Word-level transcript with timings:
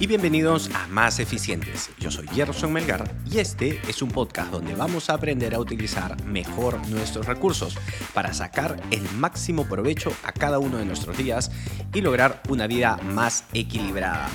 y 0.00 0.06
bienvenidos 0.06 0.70
a 0.74 0.86
Más 0.86 1.18
Eficientes. 1.18 1.90
Yo 1.98 2.10
soy 2.10 2.26
Gerson 2.28 2.72
Melgar 2.72 3.14
y 3.30 3.38
este 3.38 3.78
es 3.86 4.00
un 4.00 4.10
podcast 4.10 4.50
donde 4.50 4.74
vamos 4.74 5.10
a 5.10 5.14
aprender 5.14 5.54
a 5.54 5.58
utilizar 5.58 6.24
mejor 6.24 6.80
nuestros 6.88 7.26
recursos 7.26 7.76
para 8.14 8.32
sacar 8.32 8.80
el 8.90 9.02
máximo 9.16 9.68
provecho 9.68 10.10
a 10.24 10.32
cada 10.32 10.58
uno 10.58 10.78
de 10.78 10.86
nuestros 10.86 11.18
días 11.18 11.50
y 11.92 12.00
lograr 12.00 12.42
una 12.48 12.66
vida 12.66 12.96
más 13.12 13.44
equilibrada. 13.52 14.30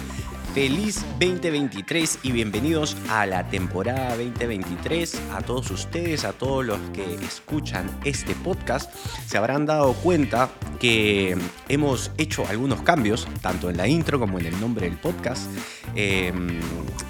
Feliz 0.54 1.04
2023 1.20 2.20
y 2.22 2.32
bienvenidos 2.32 2.96
a 3.10 3.26
la 3.26 3.50
temporada 3.50 4.10
2023. 4.10 5.20
A 5.32 5.42
todos 5.42 5.72
ustedes, 5.72 6.26
a 6.26 6.34
todos 6.34 6.64
los 6.64 6.78
que 6.94 7.16
escuchan 7.16 7.90
este 8.06 8.36
podcast, 8.36 8.94
se 9.26 9.40
habrán 9.40 9.66
dado 9.66 9.94
cuenta 9.94 10.52
que 10.80 11.36
hemos 11.70 12.12
hecho 12.20 12.46
algunos 12.48 12.84
cambios, 12.84 13.28
tanto 13.42 13.72
en 13.72 13.78
la 13.78 13.88
intro 13.88 14.20
como 14.20 14.38
en 14.38 14.46
el 14.46 14.60
nombre 14.60 14.88
del 14.88 15.00
podcast. 15.00 15.50
Em, 15.96 16.60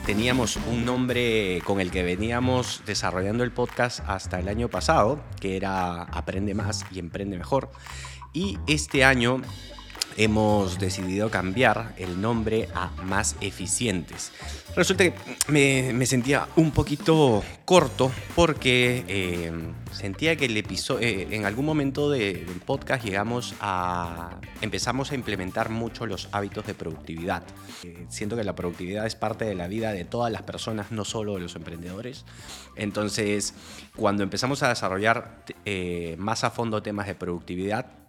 teníamos 0.05 0.57
un 0.71 0.85
nombre 0.85 1.61
con 1.65 1.81
el 1.81 1.91
que 1.91 2.01
veníamos 2.01 2.81
desarrollando 2.85 3.43
el 3.43 3.51
podcast 3.51 3.99
hasta 4.07 4.39
el 4.39 4.47
año 4.47 4.69
pasado, 4.69 5.21
que 5.41 5.57
era 5.57 6.03
Aprende 6.03 6.53
más 6.53 6.85
y 6.93 6.99
emprende 6.99 7.37
mejor. 7.37 7.69
Y 8.31 8.57
este 8.67 9.03
año 9.03 9.41
hemos 10.17 10.79
decidido 10.79 11.29
cambiar 11.29 11.93
el 11.97 12.21
nombre 12.21 12.69
a 12.73 12.89
Más 13.03 13.35
Eficientes. 13.41 14.31
Resulta 14.75 15.03
que 15.03 15.13
me, 15.47 16.05
sentía 16.05 16.47
un 16.55 16.71
poquito 16.71 17.43
corto 17.63 18.11
porque 18.35 19.05
eh, 19.07 19.51
sentía 19.91 20.35
que 20.35 20.45
el 20.45 20.57
episodio, 20.57 21.07
eh, 21.07 21.27
en 21.31 21.45
algún 21.45 21.65
momento 21.65 22.09
del 22.09 22.45
podcast 22.65 23.05
llegamos 23.05 23.53
a, 23.61 24.39
empezamos 24.61 25.11
a 25.11 25.15
implementar 25.15 25.69
mucho 25.69 26.05
los 26.07 26.27
hábitos 26.31 26.65
de 26.65 26.73
productividad. 26.73 27.43
Eh, 27.83 28.05
siento 28.09 28.35
que 28.35 28.43
la 28.43 28.55
productividad 28.55 29.05
es 29.05 29.15
parte 29.15 29.45
de 29.45 29.53
la 29.53 29.67
vida 29.67 29.91
de 29.91 30.05
todas 30.05 30.31
las 30.31 30.41
personas, 30.41 30.91
no 30.91 31.05
solo 31.05 31.35
de 31.35 31.41
los 31.41 31.55
emprendedores. 31.55 32.25
Entonces, 32.75 33.53
cuando 33.95 34.23
empezamos 34.23 34.63
a 34.63 34.69
desarrollar 34.69 35.43
más 36.17 36.43
a 36.43 36.49
fondo 36.49 36.81
temas 36.81 37.05
de 37.05 37.15
productividad, 37.15 38.02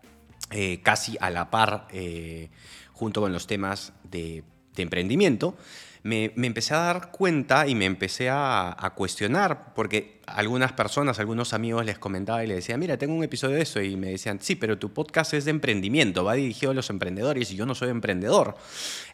eh, 0.50 0.80
casi 0.82 1.16
a 1.20 1.30
la 1.30 1.50
par 1.50 1.88
eh, 1.90 2.50
junto 2.92 3.20
con 3.20 3.32
los 3.32 3.46
temas 3.46 3.92
de, 4.04 4.44
de 4.74 4.82
emprendimiento, 4.82 5.56
me, 6.04 6.32
empecé 6.36 6.74
a 6.74 6.80
dar 6.80 7.10
cuenta 7.10 7.66
y 7.66 7.74
me 7.74 7.86
empecé 7.86 8.28
a, 8.30 8.92
cuestionar, 8.94 9.72
porque 9.74 10.20
algunas 10.26 10.72
personas, 10.72 11.18
algunos 11.18 11.54
amigos 11.54 11.84
les 11.86 11.98
comentaba 11.98 12.44
y 12.44 12.46
les 12.46 12.56
decía, 12.58 12.76
mira, 12.76 12.98
tengo 12.98 13.14
un 13.14 13.24
episodio 13.24 13.56
de 13.56 13.62
eso, 13.62 13.80
y 13.80 13.96
me 13.96 14.10
decían, 14.10 14.38
sí, 14.40 14.54
pero 14.54 14.78
tu 14.78 14.92
podcast 14.92 15.32
es 15.32 15.46
de 15.46 15.50
emprendimiento, 15.50 16.22
va 16.22 16.34
dirigido 16.34 16.72
a 16.72 16.74
los 16.74 16.90
emprendedores 16.90 17.50
y 17.50 17.56
yo 17.56 17.64
no 17.64 17.74
soy 17.74 17.88
emprendedor. 17.88 18.54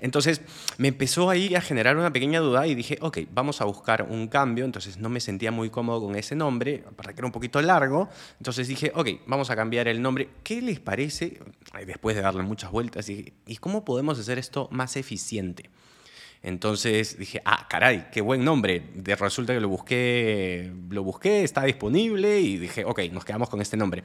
Entonces 0.00 0.42
me 0.78 0.88
empezó 0.88 1.30
ahí 1.30 1.55
a 1.55 1.60
generar 1.60 1.97
una 1.97 2.12
pequeña 2.12 2.41
duda 2.41 2.66
y 2.66 2.74
dije, 2.74 2.98
ok, 3.00 3.19
vamos 3.32 3.60
a 3.60 3.66
buscar 3.66 4.02
un 4.10 4.27
cambio, 4.27 4.64
entonces 4.64 4.98
no 4.98 5.08
me 5.08 5.20
sentía 5.20 5.52
muy 5.52 5.70
cómodo 5.70 6.02
con 6.02 6.16
ese 6.16 6.34
nombre, 6.34 6.82
aparte 6.88 7.14
que 7.14 7.20
era 7.20 7.27
un 7.27 7.32
poquito 7.32 7.62
largo, 7.62 8.08
entonces 8.38 8.66
dije, 8.66 8.91
ok, 8.97 9.08
vamos 9.27 9.50
a 9.50 9.56
cambiar 9.56 9.86
el 9.86 10.02
nombre. 10.02 10.28
¿Qué 10.42 10.60
les 10.60 10.80
parece, 10.80 11.38
después 11.86 12.16
de 12.16 12.22
darle 12.22 12.42
muchas 12.42 12.72
vueltas, 12.72 13.08
y, 13.08 13.32
¿y 13.47 13.58
cómo 13.58 13.84
podemos 13.84 14.19
hacer 14.19 14.41
esto 14.41 14.69
más 14.72 14.97
eficiente? 14.97 15.70
Entonces 16.42 17.19
dije, 17.19 17.42
ah, 17.44 17.66
caray, 17.69 18.06
qué 18.10 18.22
buen 18.22 18.44
nombre. 18.44 18.83
De, 18.94 19.14
resulta 19.14 19.52
que 19.52 19.60
lo 19.60 19.69
busqué, 19.69 20.72
lo 20.88 21.02
busqué, 21.02 21.44
está 21.44 21.64
disponible 21.64 22.41
y 22.41 22.56
dije, 22.56 22.84
ok, 22.84 23.00
nos 23.12 23.24
quedamos 23.24 23.50
con 23.50 23.60
este 23.60 23.77
nombre. 23.77 24.02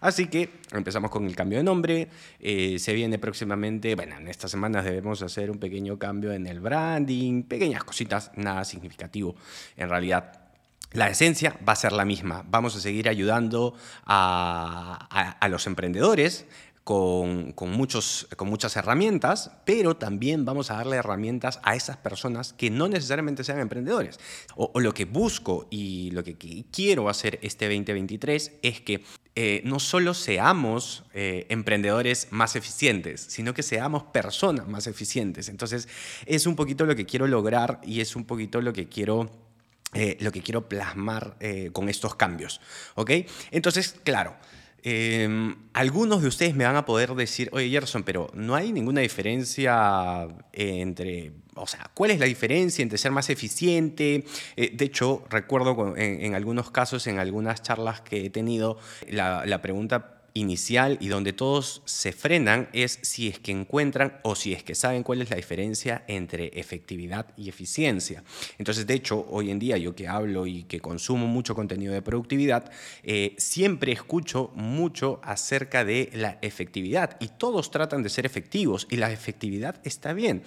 Así 0.00 0.26
que 0.26 0.50
empezamos 0.72 1.10
con 1.10 1.26
el 1.26 1.34
cambio 1.34 1.58
de 1.58 1.64
nombre. 1.64 2.08
Eh, 2.40 2.78
se 2.78 2.92
viene 2.92 3.18
próximamente, 3.18 3.94
bueno, 3.94 4.18
en 4.18 4.28
estas 4.28 4.50
semanas 4.50 4.84
debemos 4.84 5.22
hacer 5.22 5.50
un 5.50 5.58
pequeño 5.58 5.98
cambio 5.98 6.32
en 6.32 6.46
el 6.46 6.60
branding, 6.60 7.44
pequeñas 7.44 7.84
cositas, 7.84 8.32
nada 8.36 8.64
significativo 8.64 9.34
en 9.76 9.88
realidad. 9.88 10.44
La 10.92 11.10
esencia 11.10 11.54
va 11.66 11.74
a 11.74 11.76
ser 11.76 11.92
la 11.92 12.06
misma. 12.06 12.44
Vamos 12.48 12.74
a 12.74 12.80
seguir 12.80 13.10
ayudando 13.10 13.74
a, 14.06 15.36
a 15.38 15.48
los 15.48 15.66
emprendedores 15.66 16.46
con, 16.88 17.70
muchos, 17.70 18.26
con 18.34 18.48
muchas 18.48 18.74
herramientas, 18.76 19.50
pero 19.66 19.98
también 19.98 20.46
vamos 20.46 20.70
a 20.70 20.76
darle 20.76 20.96
herramientas 20.96 21.60
a 21.62 21.74
esas 21.76 21.98
personas 21.98 22.54
que 22.54 22.70
no 22.70 22.88
necesariamente 22.88 23.44
sean 23.44 23.58
emprendedores. 23.60 24.18
O, 24.56 24.80
lo 24.80 24.94
que 24.94 25.04
busco 25.04 25.68
y 25.70 26.10
lo 26.12 26.24
que 26.24 26.34
quiero 26.72 27.10
hacer 27.10 27.40
este 27.42 27.66
2023 27.66 28.52
es 28.62 28.80
que 28.80 29.04
eh, 29.34 29.60
no 29.66 29.80
solo 29.80 30.14
seamos 30.14 31.04
eh, 31.12 31.44
emprendedores 31.50 32.28
más 32.30 32.56
eficientes, 32.56 33.20
sino 33.20 33.52
que 33.52 33.62
seamos 33.62 34.04
personas 34.04 34.66
más 34.66 34.86
eficientes. 34.86 35.50
Entonces, 35.50 35.88
es 36.24 36.46
un 36.46 36.56
poquito 36.56 36.86
lo 36.86 36.96
que 36.96 37.04
quiero 37.04 37.26
lograr 37.26 37.82
y 37.84 38.00
es 38.00 38.16
un 38.16 38.24
poquito 38.24 38.62
lo 38.62 38.72
que 38.72 38.88
quiero... 38.88 39.46
Eh, 39.94 40.18
lo 40.20 40.30
que 40.32 40.42
quiero 40.42 40.68
plasmar 40.68 41.38
con 41.72 41.88
estos 41.88 42.14
cambios. 42.14 42.60
¿ok? 42.94 43.10
Entonces, 43.50 43.96
claro, 44.04 44.36
Em, 44.82 45.56
algunos 45.72 46.22
de 46.22 46.28
ustedes 46.28 46.54
me 46.54 46.64
van 46.64 46.76
a 46.76 46.84
poder 46.84 47.14
decir, 47.14 47.48
oye 47.52 47.68
Gerson, 47.68 48.04
pero 48.04 48.30
no 48.34 48.54
hay 48.54 48.72
ninguna 48.72 49.00
diferencia 49.00 50.28
entre, 50.52 51.32
o 51.54 51.66
sea, 51.66 51.90
¿cuál 51.94 52.12
es 52.12 52.20
la 52.20 52.26
diferencia 52.26 52.82
entre 52.82 52.98
ser 52.98 53.10
más 53.10 53.28
eficiente? 53.28 54.24
Eh, 54.56 54.70
de 54.74 54.84
hecho, 54.84 55.24
recuerdo 55.30 55.94
en, 55.96 56.34
algunos 56.34 56.70
casos, 56.70 57.06
en 57.06 57.18
algunas 57.18 57.62
charlas 57.62 58.00
que 58.00 58.26
he 58.26 58.30
tenido, 58.30 58.78
la, 59.08 59.44
la 59.46 59.60
pregunta 59.60 60.17
inicial 60.38 60.96
y 61.00 61.08
donde 61.08 61.32
todos 61.32 61.82
se 61.84 62.12
frenan 62.12 62.68
es 62.72 62.98
si 63.02 63.28
es 63.28 63.38
que 63.38 63.52
encuentran 63.52 64.18
o 64.22 64.34
si 64.34 64.52
es 64.52 64.62
que 64.62 64.74
saben 64.74 65.02
cuál 65.02 65.22
es 65.22 65.30
la 65.30 65.36
diferencia 65.36 66.04
entre 66.06 66.58
efectividad 66.58 67.26
y 67.36 67.48
eficiencia. 67.48 68.22
Entonces, 68.58 68.86
de 68.86 68.94
hecho, 68.94 69.26
hoy 69.28 69.50
en 69.50 69.58
día 69.58 69.76
yo 69.76 69.94
que 69.94 70.08
hablo 70.08 70.46
y 70.46 70.64
que 70.64 70.80
consumo 70.80 71.26
mucho 71.26 71.54
contenido 71.54 71.92
de 71.92 72.02
productividad, 72.02 72.70
eh, 73.02 73.34
siempre 73.38 73.92
escucho 73.92 74.50
mucho 74.54 75.20
acerca 75.22 75.84
de 75.84 76.10
la 76.14 76.38
efectividad 76.42 77.16
y 77.20 77.28
todos 77.28 77.70
tratan 77.70 78.02
de 78.02 78.08
ser 78.08 78.26
efectivos 78.26 78.86
y 78.90 78.96
la 78.96 79.12
efectividad 79.12 79.80
está 79.84 80.12
bien. 80.12 80.42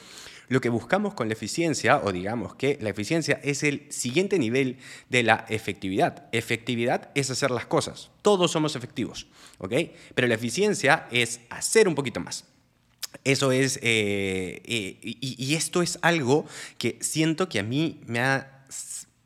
Lo 0.51 0.59
que 0.59 0.67
buscamos 0.67 1.13
con 1.13 1.29
la 1.29 1.33
eficiencia, 1.33 2.01
o 2.03 2.11
digamos 2.11 2.55
que 2.55 2.77
la 2.81 2.89
eficiencia 2.89 3.39
es 3.41 3.63
el 3.63 3.89
siguiente 3.89 4.37
nivel 4.37 4.79
de 5.09 5.23
la 5.23 5.45
efectividad. 5.47 6.27
Efectividad 6.33 7.09
es 7.15 7.29
hacer 7.29 7.51
las 7.51 7.67
cosas. 7.67 8.11
Todos 8.21 8.51
somos 8.51 8.75
efectivos, 8.75 9.27
¿ok? 9.59 9.73
Pero 10.15 10.27
la 10.27 10.35
eficiencia 10.35 11.07
es 11.11 11.39
hacer 11.49 11.87
un 11.87 11.95
poquito 11.95 12.19
más. 12.19 12.45
Eso 13.23 13.51
es, 13.51 13.77
eh, 13.81 14.61
eh, 14.63 14.97
y 15.01 15.55
esto 15.55 15.81
es 15.81 15.99
algo 16.01 16.45
que 16.77 16.97
siento 17.01 17.49
que 17.49 17.59
a 17.59 17.63
mí 17.63 17.99
me 18.05 18.19
ha, 18.19 18.65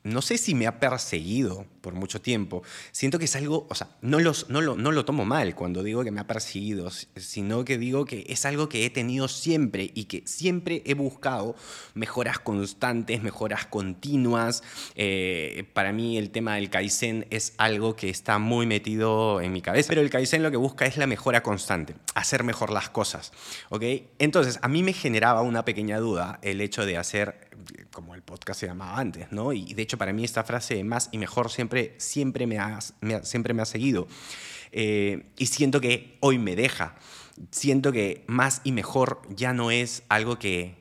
no 0.02 0.22
sé 0.22 0.38
si 0.38 0.54
me 0.54 0.66
ha 0.66 0.80
perseguido 0.80 1.66
por 1.86 1.94
mucho 1.94 2.20
tiempo. 2.20 2.64
Siento 2.90 3.20
que 3.20 3.26
es 3.26 3.36
algo, 3.36 3.68
o 3.70 3.74
sea, 3.76 3.90
no, 4.02 4.18
los, 4.18 4.50
no, 4.50 4.60
lo, 4.60 4.74
no 4.74 4.90
lo 4.90 5.04
tomo 5.04 5.24
mal 5.24 5.54
cuando 5.54 5.84
digo 5.84 6.02
que 6.02 6.10
me 6.10 6.20
ha 6.20 6.26
perseguido, 6.26 6.90
sino 6.90 7.64
que 7.64 7.78
digo 7.78 8.04
que 8.04 8.26
es 8.28 8.44
algo 8.44 8.68
que 8.68 8.84
he 8.84 8.90
tenido 8.90 9.28
siempre 9.28 9.92
y 9.94 10.06
que 10.06 10.24
siempre 10.26 10.82
he 10.84 10.94
buscado 10.94 11.54
mejoras 11.94 12.40
constantes, 12.40 13.22
mejoras 13.22 13.66
continuas. 13.66 14.64
Eh, 14.96 15.70
para 15.74 15.92
mí 15.92 16.18
el 16.18 16.30
tema 16.30 16.56
del 16.56 16.70
Kaizen 16.70 17.28
es 17.30 17.54
algo 17.56 17.94
que 17.94 18.10
está 18.10 18.40
muy 18.40 18.66
metido 18.66 19.40
en 19.40 19.52
mi 19.52 19.62
cabeza, 19.62 19.86
pero 19.88 20.00
el 20.00 20.10
Kaizen 20.10 20.42
lo 20.42 20.50
que 20.50 20.56
busca 20.56 20.86
es 20.86 20.96
la 20.96 21.06
mejora 21.06 21.44
constante, 21.44 21.94
hacer 22.16 22.42
mejor 22.42 22.70
las 22.70 22.90
cosas. 22.90 23.30
¿ok? 23.68 23.84
Entonces, 24.18 24.58
a 24.60 24.66
mí 24.66 24.82
me 24.82 24.92
generaba 24.92 25.42
una 25.42 25.64
pequeña 25.64 25.98
duda 25.98 26.40
el 26.42 26.60
hecho 26.60 26.84
de 26.84 26.96
hacer, 26.96 27.48
como 27.92 28.16
el 28.16 28.22
podcast 28.22 28.58
se 28.58 28.66
llamaba 28.66 28.98
antes, 28.98 29.30
¿no? 29.30 29.52
Y 29.52 29.72
de 29.72 29.82
hecho 29.82 29.98
para 29.98 30.12
mí 30.12 30.24
esta 30.24 30.42
frase 30.42 30.82
más 30.82 31.08
y 31.12 31.18
mejor 31.18 31.50
siempre 31.50 31.75
siempre, 31.98 32.46
me, 32.46 32.58
ha, 32.58 32.80
siempre 33.22 33.54
me 33.54 33.62
ha 33.62 33.66
seguido. 33.66 34.06
Eh, 34.72 35.26
y 35.38 35.46
siento 35.46 35.80
que 35.80 36.16
hoy 36.20 36.38
me 36.38 36.56
deja. 36.56 36.96
Siento 37.50 37.92
que 37.92 38.24
más 38.26 38.60
y 38.64 38.72
mejor 38.72 39.22
ya 39.34 39.52
no 39.52 39.70
es 39.70 40.02
algo 40.08 40.38
que, 40.38 40.74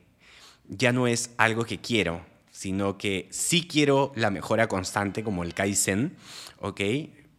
ya 0.68 0.92
no 0.92 1.08
es 1.08 1.32
algo 1.38 1.66
que 1.66 1.80
quiero, 1.80 2.22
sino 2.52 2.98
que 2.98 3.28
sí 3.32 3.68
quiero 3.68 4.12
la 4.16 4.32
mejora 4.32 4.68
constante 4.68 5.24
como 5.24 5.44
el 5.44 5.54
Kaizen, 5.54 6.16
¿ok? 6.60 6.82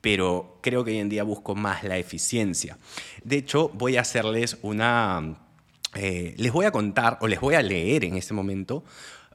Pero 0.01 0.59
creo 0.63 0.85
que 0.85 0.93
hoy 0.93 0.99
en 0.99 1.09
día 1.09 1.25
busco 1.25 1.55
más 1.55 1.83
la 1.83 1.99
eficiencia. 1.99 2.79
De 3.25 3.37
hecho, 3.37 3.71
voy 3.71 3.97
a 3.97 4.03
hacerles 4.03 4.59
una... 4.63 5.39
Eh, 5.95 6.35
les 6.37 6.53
voy 6.53 6.67
a 6.67 6.71
contar 6.71 7.17
o 7.23 7.27
les 7.27 7.41
voy 7.41 7.55
a 7.55 7.63
leer 7.63 8.05
en 8.05 8.17
este 8.17 8.35
momento 8.35 8.85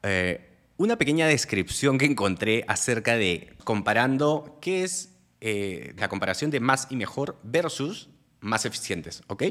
eh, 0.04 0.51
una 0.78 0.98
pequeña 0.98 1.28
descripción 1.28 1.98
que 1.98 2.06
encontré 2.06 2.64
acerca 2.68 3.16
de 3.16 3.54
comparando 3.64 4.58
qué 4.62 4.84
es 4.84 5.14
eh, 5.42 5.94
la 5.98 6.08
comparación 6.08 6.52
de 6.52 6.60
más 6.60 6.88
y 6.90 6.96
mejor 6.96 7.38
versus 7.44 8.10
más 8.40 8.66
eficientes, 8.66 9.24
¿ok? 9.28 9.44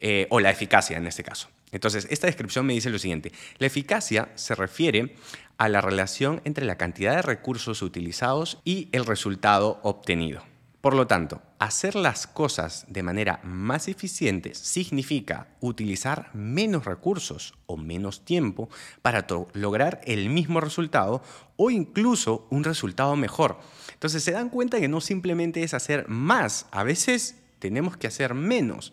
Eh, 0.00 0.26
o 0.30 0.40
la 0.40 0.50
eficacia 0.50 0.96
en 0.96 1.06
este 1.06 1.24
caso. 1.24 1.48
Entonces, 1.72 2.06
esta 2.10 2.26
descripción 2.26 2.66
me 2.66 2.74
dice 2.74 2.90
lo 2.90 2.98
siguiente. 2.98 3.32
La 3.58 3.66
eficacia 3.66 4.30
se 4.34 4.54
refiere 4.54 5.16
a 5.58 5.68
la 5.68 5.80
relación 5.80 6.40
entre 6.44 6.66
la 6.66 6.76
cantidad 6.76 7.16
de 7.16 7.22
recursos 7.22 7.82
utilizados 7.82 8.58
y 8.64 8.88
el 8.92 9.06
resultado 9.06 9.80
obtenido. 9.82 10.44
Por 10.82 10.94
lo 10.94 11.06
tanto, 11.06 11.40
hacer 11.60 11.94
las 11.94 12.26
cosas 12.26 12.86
de 12.88 13.04
manera 13.04 13.38
más 13.44 13.86
eficiente 13.86 14.52
significa 14.56 15.46
utilizar 15.60 16.34
menos 16.34 16.86
recursos 16.86 17.54
o 17.66 17.76
menos 17.76 18.24
tiempo 18.24 18.68
para 19.00 19.24
lograr 19.52 20.00
el 20.06 20.28
mismo 20.28 20.60
resultado 20.60 21.22
o 21.56 21.70
incluso 21.70 22.48
un 22.50 22.64
resultado 22.64 23.14
mejor. 23.14 23.60
Entonces 23.92 24.24
se 24.24 24.32
dan 24.32 24.48
cuenta 24.50 24.80
que 24.80 24.88
no 24.88 25.00
simplemente 25.00 25.62
es 25.62 25.72
hacer 25.72 26.08
más, 26.08 26.66
a 26.72 26.82
veces 26.82 27.36
tenemos 27.60 27.96
que 27.96 28.08
hacer 28.08 28.34
menos. 28.34 28.92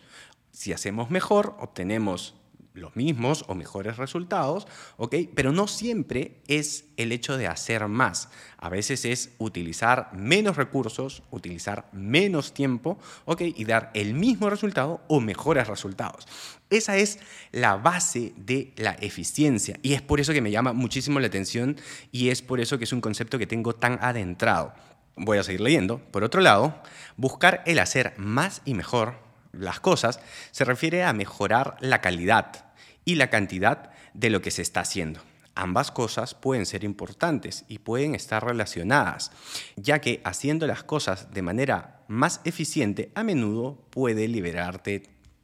Si 0.52 0.74
hacemos 0.74 1.10
mejor, 1.10 1.56
obtenemos 1.60 2.36
los 2.80 2.96
mismos 2.96 3.46
o 3.48 3.56
mejores 3.56 3.98
resultados, 3.98 4.68
¿ok? 4.98 5.16
Pero 5.36 5.52
no 5.52 5.68
siempre 5.68 6.42
es 6.48 6.86
el 6.98 7.12
hecho 7.12 7.38
de 7.38 7.48
hacer 7.48 7.88
más. 7.88 8.30
A 8.58 8.70
veces 8.70 9.06
es 9.06 9.32
utilizar 9.38 10.10
menos 10.14 10.58
recursos, 10.58 11.24
utilizar 11.32 11.90
menos 11.92 12.54
tiempo, 12.54 12.98
¿ok? 13.26 13.42
Y 13.42 13.66
dar 13.66 13.92
el 13.94 14.14
mismo 14.14 14.50
resultado 14.50 15.02
o 15.08 15.20
mejores 15.20 15.68
resultados. 15.68 16.28
Esa 16.70 16.98
es 16.98 17.20
la 17.52 17.78
base 17.78 18.34
de 18.36 18.74
la 18.78 18.92
eficiencia 19.00 19.80
y 19.82 19.94
es 19.94 20.02
por 20.02 20.20
eso 20.20 20.34
que 20.34 20.42
me 20.42 20.52
llama 20.52 20.74
muchísimo 20.74 21.20
la 21.20 21.28
atención 21.28 21.78
y 22.12 22.30
es 22.30 22.42
por 22.42 22.60
eso 22.60 22.78
que 22.78 22.84
es 22.84 22.94
un 22.94 23.02
concepto 23.02 23.40
que 23.40 23.48
tengo 23.48 23.74
tan 23.74 23.98
adentrado. 24.02 24.74
Voy 25.16 25.38
a 25.38 25.44
seguir 25.44 25.62
leyendo. 25.62 25.98
Por 25.98 26.24
otro 26.24 26.42
lado, 26.42 26.82
buscar 27.18 27.64
el 27.66 27.80
hacer 27.80 28.14
más 28.18 28.62
y 28.66 28.74
mejor 28.74 29.30
las 29.52 29.80
cosas 29.80 30.20
se 30.52 30.64
refiere 30.64 31.04
a 31.04 31.14
mejorar 31.14 31.76
la 31.80 32.02
calidad, 32.02 32.66
y 33.06 33.16
la 33.16 33.30
cantidad 33.30 33.92
de 34.14 34.30
lo 34.30 34.42
que 34.42 34.52
se 34.52 34.62
está 34.62 34.82
haciendo. 34.82 35.22
Ambas 35.56 35.92
cosas 35.92 36.36
pueden 36.36 36.66
ser 36.66 36.84
importantes 36.84 37.66
y 37.68 37.80
pueden 37.80 38.16
estar 38.16 38.46
relacionadas, 38.46 39.32
ya 39.76 40.00
que 40.00 40.22
haciendo 40.24 40.68
las 40.68 40.84
cosas 40.84 41.34
de 41.34 41.42
manera 41.42 42.02
más 42.08 42.40
eficiente 42.46 43.12
a 43.16 43.24
menudo 43.24 43.76
puede 43.90 44.28
liberarte 44.28 45.04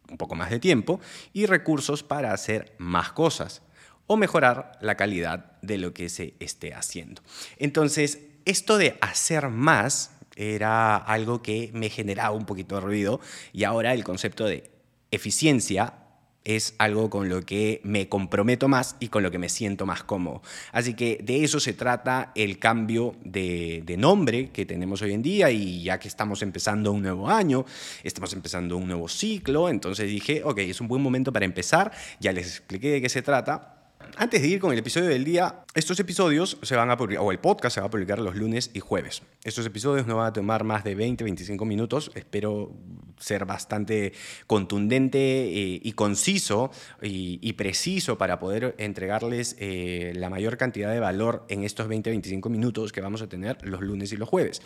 un 0.09 0.17
poco 0.17 0.35
más 0.35 0.49
de 0.51 0.59
tiempo 0.59 0.99
y 1.33 1.47
recursos 1.47 2.03
para 2.03 2.31
hacer 2.31 2.75
más 2.77 3.11
cosas 3.11 3.61
o 4.07 4.17
mejorar 4.17 4.77
la 4.81 4.95
calidad 4.95 5.59
de 5.61 5.77
lo 5.77 5.93
que 5.93 6.09
se 6.09 6.35
esté 6.39 6.73
haciendo. 6.73 7.21
Entonces, 7.57 8.19
esto 8.45 8.77
de 8.77 8.97
hacer 9.01 9.49
más 9.49 10.11
era 10.35 10.95
algo 10.95 11.41
que 11.41 11.71
me 11.73 11.89
generaba 11.89 12.35
un 12.35 12.45
poquito 12.45 12.75
de 12.75 12.81
ruido 12.81 13.19
y 13.51 13.63
ahora 13.63 13.93
el 13.93 14.03
concepto 14.03 14.45
de 14.45 14.71
eficiencia 15.11 16.04
es 16.45 16.75
algo 16.77 17.09
con 17.09 17.27
lo 17.27 17.41
que 17.41 17.81
me 17.83 18.07
comprometo 18.07 18.67
más 18.67 18.95
y 18.99 19.09
con 19.09 19.23
lo 19.23 19.31
que 19.31 19.39
me 19.39 19.49
siento 19.49 19.85
más 19.85 20.03
cómodo. 20.03 20.41
Así 20.71 20.93
que 20.93 21.19
de 21.21 21.43
eso 21.43 21.59
se 21.59 21.73
trata 21.73 22.31
el 22.35 22.59
cambio 22.59 23.15
de, 23.23 23.83
nombre 23.97 24.49
que 24.51 24.65
tenemos 24.65 25.01
hoy 25.01 25.13
en 25.13 25.21
día 25.21 25.49
y 25.49 25.83
ya 25.83 25.99
que 25.99 26.07
estamos 26.07 26.41
empezando 26.41 26.91
un 26.91 27.01
nuevo 27.01 27.29
año, 27.29 27.65
estamos 28.03 28.33
empezando 28.33 28.77
un 28.77 28.87
nuevo 28.87 29.07
ciclo, 29.07 29.69
entonces 29.69 30.07
dije, 30.09 30.41
ok, 30.43 30.59
es 30.59 30.81
un 30.81 30.87
buen 30.87 31.01
momento 31.01 31.33
para 31.33 31.45
empezar, 31.45 31.91
ya 32.19 32.31
les 32.31 32.47
expliqué 32.47 32.91
de 32.91 33.01
qué 33.01 33.09
se 33.09 33.21
trata 33.21 33.75
antes 34.17 34.41
de 34.41 34.47
ir 34.47 34.59
con 34.59 34.71
el 34.71 34.79
episodio 34.79 35.09
del 35.09 35.23
día, 35.23 35.63
estos 35.73 35.99
episodios 35.99 36.57
se 36.61 36.75
van 36.75 36.89
a 36.89 36.97
publicar, 36.97 37.23
o 37.23 37.31
el 37.31 37.39
podcast 37.39 37.75
se 37.75 37.81
va 37.81 37.87
a 37.87 37.89
publicar 37.89 38.19
los 38.19 38.35
lunes 38.35 38.71
y 38.73 38.79
jueves. 38.79 39.23
Estos 39.43 39.65
episodios 39.65 40.07
no 40.07 40.17
van 40.17 40.27
a 40.27 40.33
tomar 40.33 40.63
más 40.63 40.83
de 40.83 40.95
20, 40.95 41.23
25 41.23 41.65
minutos. 41.65 42.11
Espero 42.15 42.71
ser 43.19 43.45
bastante 43.45 44.13
contundente 44.47 45.19
eh, 45.19 45.79
y 45.81 45.91
conciso 45.93 46.71
y, 47.01 47.53
preciso 47.53 48.17
para 48.17 48.39
poder 48.39 48.75
entregarles 48.77 49.55
eh, 49.59 50.11
la 50.15 50.29
mayor 50.29 50.57
cantidad 50.57 50.91
de 50.91 50.99
valor 50.99 51.45
en 51.47 51.63
estos 51.63 51.87
20, 51.87 52.09
25 52.09 52.49
minutos 52.49 52.91
que 52.91 53.01
vamos 53.01 53.21
a 53.21 53.27
tener 53.27 53.57
los 53.65 53.81
lunes 53.81 54.11
y 54.11 54.17
los 54.17 54.27
jueves. 54.27 54.61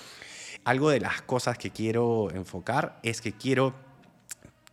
Algo 0.63 0.89
de 0.89 0.99
las 0.99 1.21
cosas 1.21 1.57
que 1.57 1.69
quiero 1.69 2.31
enfocar 2.31 2.99
es 3.03 3.21
que 3.21 3.33
quiero 3.33 3.75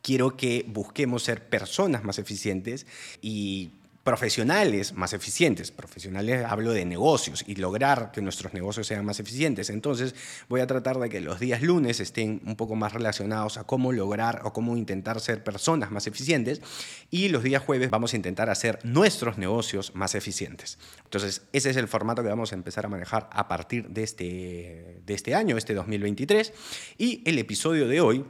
quiero 0.02 0.36
que 0.36 0.64
busquemos 0.68 1.24
ser 1.24 1.48
personas 1.48 2.04
más 2.04 2.20
eficientes 2.20 2.86
y 3.20 3.72
profesionales 4.06 4.92
más 4.92 5.12
eficientes. 5.14 5.72
Profesionales 5.72 6.44
hablo 6.48 6.72
de 6.72 6.84
negocios 6.84 7.42
y 7.44 7.56
lograr 7.56 8.12
que 8.12 8.22
nuestros 8.22 8.54
negocios 8.54 8.86
sean 8.86 9.04
más 9.04 9.18
eficientes. 9.18 9.68
Entonces 9.68 10.14
voy 10.48 10.60
a 10.60 10.68
tratar 10.68 11.00
de 11.00 11.08
que 11.08 11.20
los 11.20 11.40
días 11.40 11.60
lunes 11.60 11.98
estén 11.98 12.40
un 12.46 12.54
poco 12.54 12.76
más 12.76 12.92
relacionados 12.92 13.58
a 13.58 13.64
cómo 13.64 13.90
lograr 13.90 14.42
o 14.44 14.52
cómo 14.52 14.76
intentar 14.76 15.20
ser 15.20 15.42
personas 15.42 15.90
más 15.90 16.06
eficientes 16.06 16.62
y 17.10 17.30
los 17.30 17.42
días 17.42 17.64
jueves 17.64 17.90
vamos 17.90 18.12
a 18.12 18.16
intentar 18.16 18.48
hacer 18.48 18.78
nuestros 18.84 19.38
negocios 19.38 19.92
más 19.96 20.14
eficientes. 20.14 20.78
Entonces 21.02 21.42
ese 21.52 21.70
es 21.70 21.76
el 21.76 21.88
formato 21.88 22.22
que 22.22 22.28
vamos 22.28 22.52
a 22.52 22.54
empezar 22.54 22.86
a 22.86 22.88
manejar 22.88 23.28
a 23.32 23.48
partir 23.48 23.88
de 23.88 24.04
este, 24.04 25.00
de 25.04 25.14
este 25.14 25.34
año, 25.34 25.56
este 25.56 25.74
2023. 25.74 26.52
Y 26.96 27.28
el 27.28 27.40
episodio 27.40 27.88
de 27.88 28.00
hoy 28.00 28.24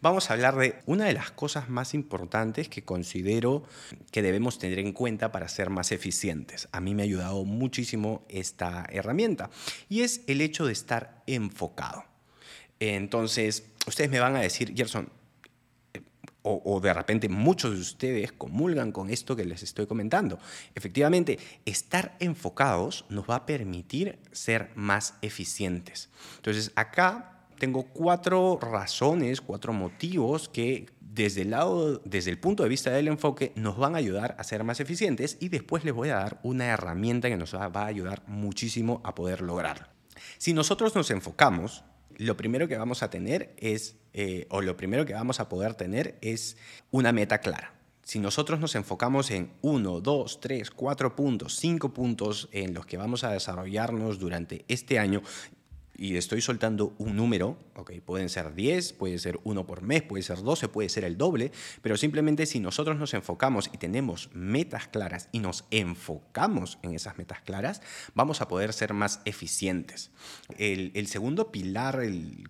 Vamos 0.00 0.30
a 0.30 0.34
hablar 0.34 0.56
de 0.56 0.80
una 0.86 1.06
de 1.06 1.12
las 1.12 1.30
cosas 1.30 1.68
más 1.68 1.94
importantes 1.94 2.68
que 2.68 2.84
considero 2.84 3.64
que 4.10 4.22
debemos 4.22 4.58
tener 4.58 4.78
en 4.78 4.92
cuenta 4.92 5.32
para 5.32 5.48
ser 5.48 5.70
más 5.70 5.92
eficientes. 5.92 6.68
A 6.72 6.80
mí 6.80 6.94
me 6.94 7.02
ha 7.02 7.04
ayudado 7.04 7.44
muchísimo 7.44 8.24
esta 8.28 8.86
herramienta 8.90 9.50
y 9.88 10.02
es 10.02 10.22
el 10.26 10.40
hecho 10.40 10.66
de 10.66 10.72
estar 10.72 11.22
enfocado. 11.26 12.04
Entonces, 12.78 13.64
ustedes 13.86 14.10
me 14.10 14.20
van 14.20 14.36
a 14.36 14.40
decir, 14.40 14.74
Gerson, 14.74 15.10
o, 16.42 16.62
o, 16.64 16.80
de 16.80 16.94
repente 16.94 17.28
muchos 17.28 17.74
de 17.74 17.80
ustedes 17.80 18.32
comulgan 18.32 18.92
con 18.92 19.10
esto 19.10 19.36
que 19.36 19.44
les 19.44 19.62
estoy 19.62 19.86
comentando. 19.86 20.38
Efectivamente, 20.74 21.38
estar 21.66 22.16
enfocados 22.18 23.04
nos 23.10 23.28
va 23.28 23.36
a 23.36 23.46
permitir 23.46 24.18
ser 24.32 24.70
más 24.74 25.14
eficientes. 25.20 26.08
Entonces, 26.36 26.72
acá 26.76 27.39
tengo 27.60 27.84
cuatro 27.84 28.58
razones, 28.60 29.40
cuatro 29.40 29.72
motivos 29.72 30.48
que 30.48 30.86
desde 31.00 31.42
el, 31.42 31.50
lado, 31.50 32.00
desde 32.04 32.30
el 32.30 32.38
punto 32.38 32.62
de 32.62 32.68
vista 32.68 32.90
del 32.90 33.06
enfoque 33.06 33.52
nos 33.54 33.76
van 33.76 33.94
a 33.94 33.98
ayudar 33.98 34.34
a 34.38 34.44
ser 34.44 34.64
más 34.64 34.80
eficientes 34.80 35.36
y 35.40 35.50
después 35.50 35.84
les 35.84 35.94
voy 35.94 36.08
a 36.08 36.16
dar 36.16 36.40
una 36.42 36.66
herramienta 36.66 37.28
que 37.28 37.36
nos 37.36 37.54
va 37.54 37.70
a 37.82 37.86
ayudar 37.86 38.22
muchísimo 38.26 39.00
a 39.04 39.14
poder 39.14 39.42
lograrlo. 39.42 39.86
Si 40.38 40.54
nosotros 40.54 40.94
nos 40.94 41.10
enfocamos, 41.10 41.84
lo 42.16 42.36
primero 42.36 42.66
que 42.66 42.78
vamos 42.78 43.02
a 43.02 43.10
tener 43.10 43.54
es, 43.58 43.96
eh, 44.14 44.46
o 44.50 44.62
lo 44.62 44.76
primero 44.76 45.04
que 45.04 45.14
vamos 45.14 45.38
a 45.38 45.48
poder 45.48 45.74
tener 45.74 46.18
es 46.22 46.56
una 46.90 47.12
meta 47.12 47.38
clara. 47.38 47.74
Si 48.02 48.18
nosotros 48.18 48.58
nos 48.58 48.74
enfocamos 48.74 49.30
en 49.30 49.52
uno, 49.60 50.00
dos, 50.00 50.40
tres, 50.40 50.70
cuatro 50.70 51.14
puntos, 51.14 51.56
cinco 51.56 51.92
puntos 51.92 52.48
en 52.52 52.74
los 52.74 52.86
que 52.86 52.96
vamos 52.96 53.22
a 53.22 53.30
desarrollarnos 53.30 54.18
durante 54.18 54.64
este 54.68 54.98
año, 54.98 55.22
y 56.00 56.16
estoy 56.16 56.40
soltando 56.40 56.94
un 56.96 57.14
número, 57.14 57.58
okay, 57.76 58.00
pueden 58.00 58.30
ser 58.30 58.54
10, 58.54 58.94
puede 58.94 59.18
ser 59.18 59.38
uno 59.44 59.66
por 59.66 59.82
mes, 59.82 60.02
puede 60.02 60.22
ser 60.22 60.38
12, 60.38 60.68
puede 60.68 60.88
ser 60.88 61.04
el 61.04 61.18
doble, 61.18 61.52
pero 61.82 61.98
simplemente 61.98 62.46
si 62.46 62.58
nosotros 62.58 62.96
nos 62.96 63.12
enfocamos 63.12 63.68
y 63.70 63.76
tenemos 63.76 64.30
metas 64.32 64.88
claras 64.88 65.28
y 65.30 65.40
nos 65.40 65.66
enfocamos 65.70 66.78
en 66.82 66.94
esas 66.94 67.18
metas 67.18 67.42
claras, 67.42 67.82
vamos 68.14 68.40
a 68.40 68.48
poder 68.48 68.72
ser 68.72 68.94
más 68.94 69.20
eficientes. 69.26 70.10
El, 70.56 71.06
segundo 71.06 71.52
pilar 71.52 72.00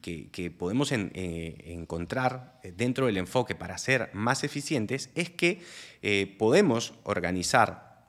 que, 0.01 0.55
podemos 0.57 0.93
eh, 0.93 1.57
encontrar 1.67 2.61
dentro 2.77 3.07
del 3.07 3.17
enfoque 3.17 3.57
para 3.57 3.79
ser 3.79 4.11
más 4.13 4.45
eficientes 4.45 5.11
es 5.17 5.29
que 5.29 5.61
eh, 6.03 6.37
podemos 6.39 6.95
organizar 7.03 8.07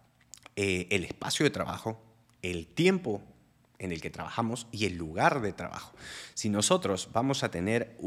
eh, 0.55 0.85
el 0.91 1.03
espacio 1.03 1.45
de 1.45 1.49
trabajo, 1.49 1.99
el 2.43 2.67
tiempo 2.67 3.23
en 3.81 3.91
el 3.91 3.99
que 3.99 4.09
trabajamos 4.09 4.67
y 4.71 4.85
el 4.85 4.95
lugar 4.95 5.41
de 5.41 5.51
trabajo. 5.51 5.93
Si 6.33 6.49
nosotros 6.49 7.09
vamos 7.11 7.43
a 7.43 7.51
tener 7.51 7.97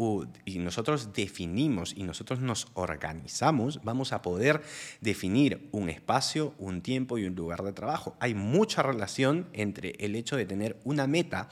y 0.45 0.59
nosotros 0.59 1.12
definimos 1.12 1.93
y 1.97 2.04
nosotros 2.04 2.40
nos 2.40 2.69
organizamos, 2.75 3.81
vamos 3.83 4.12
a 4.12 4.23
poder 4.23 4.62
definir 5.00 5.69
un 5.73 5.90
espacio, 5.90 6.54
un 6.59 6.81
tiempo 6.81 7.19
y 7.19 7.25
un 7.26 7.35
lugar 7.35 7.62
de 7.62 7.73
trabajo. 7.73 8.16
Hay 8.21 8.35
mucha 8.35 8.83
relación 8.83 9.49
entre 9.52 9.90
el 9.99 10.14
hecho 10.14 10.37
de 10.37 10.47
tener 10.47 10.81
una 10.85 11.07
meta, 11.07 11.49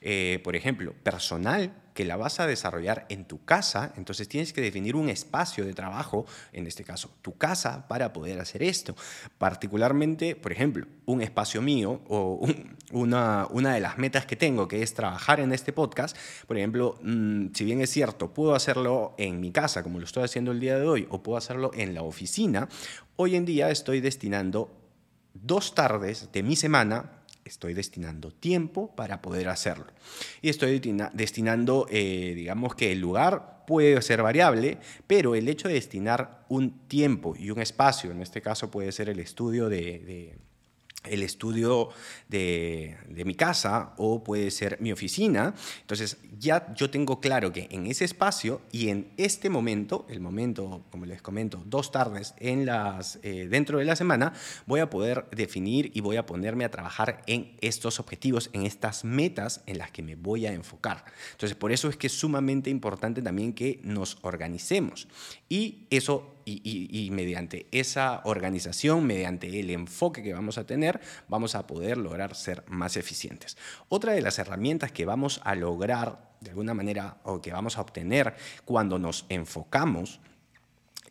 eh, 0.00 0.40
por 0.42 0.56
ejemplo, 0.56 0.94
personal 1.02 1.74
que 1.96 2.04
la 2.04 2.16
vas 2.16 2.38
a 2.40 2.46
desarrollar 2.46 3.06
en 3.08 3.24
tu 3.24 3.44
casa, 3.44 3.94
entonces 3.96 4.28
tienes 4.28 4.52
que 4.52 4.60
definir 4.60 4.94
un 4.96 5.08
espacio 5.08 5.64
de 5.64 5.72
trabajo, 5.72 6.26
en 6.52 6.66
este 6.66 6.84
caso 6.84 7.10
tu 7.22 7.38
casa, 7.38 7.88
para 7.88 8.12
poder 8.12 8.38
hacer 8.38 8.62
esto. 8.62 8.94
Particularmente, 9.38 10.36
por 10.36 10.52
ejemplo, 10.52 10.86
un 11.06 11.22
espacio 11.22 11.62
mío 11.62 12.02
o 12.08 12.46
una, 12.92 13.48
una 13.50 13.72
de 13.72 13.80
las 13.80 13.96
metas 13.96 14.26
que 14.26 14.36
tengo, 14.36 14.68
que 14.68 14.82
es 14.82 14.92
trabajar 14.92 15.40
en 15.40 15.52
este 15.52 15.72
podcast, 15.72 16.14
por 16.46 16.58
ejemplo, 16.58 16.98
mm, 17.02 17.46
si 17.54 17.64
bien 17.64 17.80
es 17.80 17.88
cierto, 17.88 18.34
puedo 18.34 18.54
hacerlo 18.54 19.14
en 19.16 19.40
mi 19.40 19.50
casa, 19.50 19.82
como 19.82 19.98
lo 19.98 20.04
estoy 20.04 20.24
haciendo 20.24 20.52
el 20.52 20.60
día 20.60 20.78
de 20.78 20.86
hoy, 20.86 21.08
o 21.08 21.22
puedo 21.22 21.38
hacerlo 21.38 21.70
en 21.72 21.94
la 21.94 22.02
oficina, 22.02 22.68
hoy 23.16 23.36
en 23.36 23.46
día 23.46 23.70
estoy 23.70 24.02
destinando 24.02 24.70
dos 25.32 25.74
tardes 25.74 26.30
de 26.30 26.42
mi 26.42 26.56
semana 26.56 27.15
estoy 27.48 27.74
destinando 27.74 28.30
tiempo 28.30 28.94
para 28.94 29.22
poder 29.22 29.48
hacerlo. 29.48 29.86
Y 30.42 30.48
estoy 30.48 30.80
destinando, 31.12 31.86
eh, 31.90 32.32
digamos 32.34 32.74
que 32.74 32.92
el 32.92 33.00
lugar 33.00 33.64
puede 33.66 34.00
ser 34.02 34.22
variable, 34.22 34.78
pero 35.06 35.34
el 35.34 35.48
hecho 35.48 35.68
de 35.68 35.74
destinar 35.74 36.44
un 36.48 36.86
tiempo 36.88 37.34
y 37.36 37.50
un 37.50 37.60
espacio, 37.60 38.10
en 38.10 38.22
este 38.22 38.40
caso 38.40 38.70
puede 38.70 38.92
ser 38.92 39.08
el 39.08 39.18
estudio 39.18 39.68
de, 39.68 40.38
el 41.08 41.22
estudio 41.22 41.90
de, 42.28 42.96
mi 43.24 43.34
casa 43.34 43.94
o 43.96 44.22
puede 44.22 44.50
ser 44.50 44.80
mi 44.80 44.92
oficina. 44.92 45.54
Entonces 45.80 46.18
ya 46.38 46.72
yo 46.74 46.90
tengo 46.90 47.20
claro 47.20 47.52
que 47.52 47.68
en 47.70 47.86
ese 47.86 48.04
espacio 48.04 48.60
y 48.70 48.88
en 48.88 49.08
este 49.16 49.50
momento, 49.50 50.06
el 50.08 50.20
momento, 50.20 50.84
como 50.90 51.06
les 51.06 51.22
comento, 51.22 51.62
dos 51.66 51.90
tardes 51.90 52.34
en 52.38 52.66
las, 52.66 53.18
eh, 53.22 53.48
dentro 53.50 53.78
de 53.78 53.84
la 53.84 53.96
semana, 53.96 54.32
voy 54.66 54.80
a 54.80 54.90
poder 54.90 55.26
definir 55.30 55.90
y 55.94 56.00
voy 56.00 56.16
a 56.16 56.26
ponerme 56.26 56.64
a 56.64 56.70
trabajar 56.70 57.22
en 57.26 57.56
estos 57.60 57.98
objetivos, 57.98 58.50
en 58.52 58.66
estas 58.66 59.04
metas 59.04 59.62
en 59.66 59.78
las 59.78 59.90
que 59.90 60.02
me 60.02 60.14
voy 60.14 60.46
a 60.46 60.52
enfocar. 60.52 61.04
Entonces 61.32 61.56
por 61.56 61.72
eso 61.72 61.88
es 61.88 61.96
que 61.96 62.06
es 62.06 62.12
sumamente 62.12 62.70
importante 62.70 63.22
también 63.22 63.52
que 63.52 63.80
nos 63.82 64.18
organicemos 64.22 65.08
y 65.48 65.86
eso 65.90 66.35
y, 66.48 67.10
mediante 67.10 67.66
esa 67.72 68.20
organización, 68.24 69.04
mediante 69.04 69.58
el 69.58 69.68
enfoque 69.70 70.22
que 70.22 70.32
vamos 70.32 70.58
a 70.58 70.66
tener, 70.66 71.00
vamos 71.28 71.56
a 71.56 71.66
poder 71.66 71.98
lograr 71.98 72.36
ser 72.36 72.62
más 72.68 72.96
eficientes. 72.96 73.56
Otra 73.88 74.12
de 74.12 74.22
las 74.22 74.38
herramientas 74.38 74.92
que 74.92 75.04
vamos 75.04 75.40
a 75.44 75.56
lograr 75.56 76.36
de 76.40 76.50
alguna 76.50 76.74
manera 76.74 77.18
o 77.24 77.40
que 77.40 77.52
vamos 77.52 77.78
a 77.78 77.80
obtener 77.80 78.36
cuando 78.64 78.98
nos 78.98 79.26
enfocamos 79.28 80.20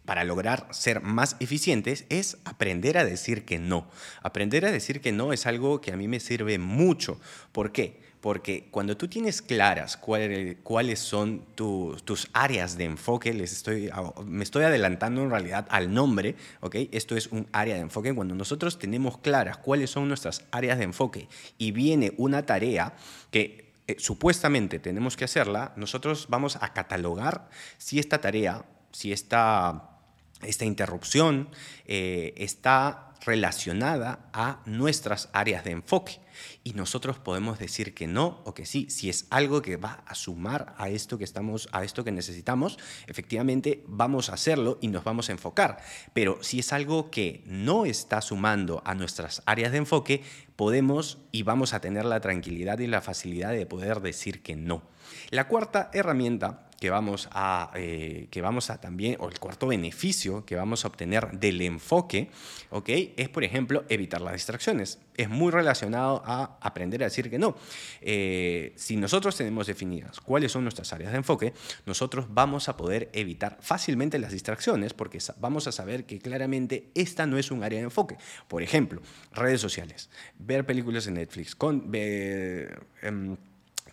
para 0.06 0.24
lograr 0.24 0.68
ser 0.72 1.02
más 1.02 1.36
eficientes 1.40 2.06
es 2.10 2.38
aprender 2.46 2.98
a 2.98 3.04
decir 3.04 3.44
que 3.44 3.60
no. 3.60 3.90
Aprender 4.22 4.66
a 4.66 4.72
decir 4.72 5.02
que 5.02 5.12
no 5.12 5.34
es 5.34 5.46
algo 5.46 5.82
que 5.82 5.92
a 5.92 5.98
mí 5.98 6.08
me 6.08 6.20
sirve 6.20 6.60
mucho. 6.60 7.20
¿Por 7.52 7.72
qué? 7.72 8.00
Porque 8.26 8.70
cuando 8.72 8.98
tú 8.98 9.08
tienes 9.08 9.44
claras 9.44 9.98
cuáles 9.98 11.00
son 11.00 11.46
tus 11.54 12.28
áreas 12.34 12.76
de 12.76 12.86
enfoque, 12.86 13.32
les 13.36 13.52
estoy, 13.52 13.92
me 14.26 14.44
estoy 14.44 14.64
adelantando 14.64 15.22
en 15.22 15.30
realidad 15.30 15.68
al 15.70 15.94
nombre, 15.94 16.36
¿ok? 16.62 16.76
Esto 16.92 17.16
es 17.16 17.28
un 17.28 17.48
área 17.52 17.76
de 17.76 17.82
enfoque. 17.82 18.16
Cuando 18.16 18.34
nosotros 18.34 18.80
tenemos 18.80 19.20
claras 19.20 19.58
cuáles 19.58 19.92
son 19.92 20.08
nuestras 20.08 20.44
áreas 20.50 20.80
de 20.80 20.86
enfoque 20.86 21.30
y 21.60 21.70
viene 21.70 22.16
una 22.18 22.48
tarea 22.48 22.96
que 23.30 23.72
eh, 23.86 23.96
supuestamente 24.00 24.80
tenemos 24.80 25.16
que 25.16 25.26
hacerla, 25.26 25.74
nosotros 25.76 26.26
vamos 26.28 26.58
a 26.60 26.74
catalogar 26.74 27.48
si 27.78 28.00
esta 28.00 28.22
tarea, 28.22 28.66
si 28.92 29.14
esta, 29.14 30.00
esta 30.42 30.66
interrupción 30.66 31.50
eh, 31.86 32.34
está 32.38 33.14
relacionada 33.26 34.30
a 34.34 34.62
nuestras 34.66 35.30
áreas 35.34 35.64
de 35.64 35.72
enfoque. 35.72 36.20
Y 36.64 36.74
nosotros 36.74 37.18
podemos 37.18 37.60
decir 37.60 37.94
que 37.94 38.08
no 38.08 38.42
o 38.46 38.54
que 38.54 38.66
sí. 38.66 38.88
Si 38.90 39.10
es 39.10 39.26
algo 39.30 39.62
que 39.62 39.78
va 39.78 40.04
a 40.06 40.16
sumar 40.16 40.76
a 40.78 40.90
esto 40.90 41.18
que 41.18 41.24
estamos, 41.24 41.70
a 41.72 41.84
esto 41.84 42.04
que 42.04 42.12
necesitamos, 42.12 42.78
efectivamente 43.08 43.84
vamos 43.88 44.30
a 44.30 44.34
hacerlo 44.34 44.78
y 44.82 44.90
nos 44.90 45.04
vamos 45.04 45.30
a 45.30 45.32
enfocar. 45.32 45.78
Pero 46.14 46.38
si 46.42 46.60
es 46.60 46.74
algo 46.74 47.10
que 47.10 47.44
no 47.46 47.86
está 47.86 48.22
sumando 48.22 48.82
a 48.86 48.96
nuestras 48.96 49.42
áreas 49.46 49.72
de 49.72 49.80
enfoque, 49.80 50.24
podemos 50.56 51.20
y 51.32 51.44
vamos 51.44 51.74
a 51.74 51.82
tener 51.82 52.06
la 52.06 52.20
tranquilidad 52.20 52.80
y 52.80 52.88
la 52.88 53.02
facilidad 53.02 53.52
de 53.52 53.66
poder 53.66 54.02
decir 54.02 54.42
que 54.42 54.56
no. 54.56 54.84
La 55.30 55.48
cuarta 55.48 55.90
herramienta 55.94 56.65
que 56.80 56.90
vamos 56.90 57.30
a, 57.32 57.72
eh, 57.76 58.28
que 58.32 58.42
vamos 58.42 58.70
a 58.70 58.80
también, 58.80 59.18
o 59.20 59.30
el 59.30 59.40
cuarto 59.40 59.68
beneficio 59.68 60.46
que 60.46 60.56
vamos 60.56 60.86
a 60.86 60.90
obtener 60.90 61.32
del 61.32 61.62
enfoque, 61.62 62.30
¿ok? 62.70 62.90
Es, 63.16 63.30
por 63.30 63.44
ejemplo, 63.44 63.86
evitar 63.90 64.22
las 64.22 64.34
distracciones. 64.34 65.00
Es 65.16 65.30
muy 65.30 65.52
relacionado 65.52 66.22
a 66.26 66.58
aprender 66.60 67.02
a 67.02 67.06
decir 67.06 67.30
que 67.30 67.40
no. 67.40 67.56
Eh, 68.02 68.74
si 68.76 68.98
nosotros 68.98 69.36
tenemos 69.38 69.68
definidas 69.68 70.20
cuáles 70.20 70.52
son 70.52 70.64
nuestras 70.64 70.92
áreas 70.92 71.12
de 71.12 71.18
enfoque, 71.18 71.54
nosotros 71.86 72.26
vamos 72.30 72.68
a 72.68 72.76
poder 72.76 73.10
evitar 73.14 73.58
fácilmente 73.62 74.20
las 74.20 74.32
distracciones 74.32 74.94
porque 74.94 75.20
vamos 75.40 75.68
a 75.68 75.72
saber 75.72 76.06
que 76.06 76.20
claramente 76.20 76.90
esta 76.96 77.26
no 77.26 77.38
es 77.38 77.52
un 77.52 77.64
área 77.64 77.80
de 77.80 77.86
enfoque. 77.86 78.18
Por 78.48 78.62
ejemplo, 78.62 79.02
redes 79.34 79.62
sociales, 79.62 80.10
ver 80.38 80.66
películas 80.66 81.08
en 81.08 81.16
Netflix, 81.16 81.56
con, 81.56 81.92
em, 81.94 83.38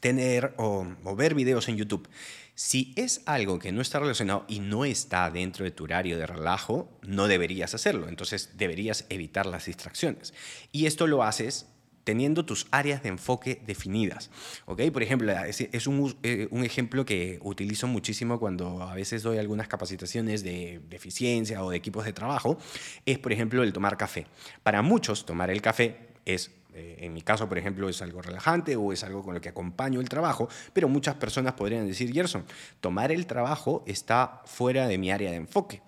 tener 0.01 0.53
o, 0.57 0.85
o 1.05 1.17
ver 1.17 1.35
videos 1.35 1.69
en 1.69 1.77
YouTube. 1.77 2.09
Si 2.55 2.93
es 2.97 3.23
algo 3.27 3.59
que 3.59 3.73
no 3.73 3.81
está 3.81 3.99
relacionado 3.99 4.45
y 4.47 4.61
no 4.61 4.85
está 4.85 5.31
dentro 5.31 5.65
de 5.65 5.71
tu 5.71 5.85
horario 5.85 6.19
de 6.19 6.27
relajo, 6.27 6.89
no 7.03 7.27
deberías 7.27 7.75
hacerlo. 7.75 8.09
Entonces 8.09 8.51
deberías 8.57 9.07
evitar 9.09 9.47
las 9.47 9.67
distracciones. 9.67 10.35
Y 10.71 10.87
esto 10.87 11.07
lo 11.07 11.23
haces 11.23 11.67
teniendo 12.05 12.45
tus 12.45 12.67
áreas 12.71 13.03
de 13.03 13.11
enfoque 13.11 13.63
definidas. 13.67 14.31
¿ok? 14.67 14.83
Por 14.93 15.03
ejemplo, 15.03 15.33
es, 15.33 15.87
un, 15.87 16.15
eh, 16.23 16.49
un, 16.51 16.65
ejemplo 16.65 17.05
que 17.05 17.39
utilizo 17.43 17.87
muchísimo 17.87 18.39
cuando 18.39 18.83
a 18.83 18.95
veces 18.95 19.23
doy 19.23 19.39
algunas 19.39 19.69
capacitaciones 19.69 20.43
de, 20.43 20.81
de, 20.89 20.97
eficiencia 20.97 21.63
o 21.65 21.71
de 21.71 21.77
equipos 21.77 22.05
de 22.05 22.13
trabajo, 22.13 22.59
es 23.07 23.19
por 23.19 23.33
ejemplo 23.33 23.63
el 23.63 23.73
tomar 23.73 23.97
café. 23.97 24.27
Para 24.63 24.83
muchos 24.83 25.25
tomar 25.25 25.51
el 25.51 25.63
café 25.63 25.97
es 26.25 26.51
eh, 26.75 26.97
en 27.01 27.13
mi 27.13 27.23
caso, 27.23 27.49
por 27.49 27.59
ejemplo, 27.59 27.89
es 27.89 28.01
algo 28.03 28.23
relajante 28.23 28.77
o 28.77 28.93
es 28.93 29.05
algo 29.05 29.23
con 29.23 29.35
lo 29.35 29.41
que 29.41 29.49
acompaño 29.49 30.01
el 30.01 30.09
trabajo, 30.09 30.49
pero 30.73 30.89
muchas 30.89 31.15
personas 31.17 31.55
podrían 31.55 31.87
decir, 31.87 32.13
Gerson, 32.13 32.45
tomar 32.81 33.13
el 33.13 33.27
trabajo 33.27 33.85
está 33.87 34.43
fuera 34.45 34.89
de 34.89 34.99
mi 34.99 35.11
área 35.11 35.31
de 35.31 35.37
enfoque. 35.37 35.83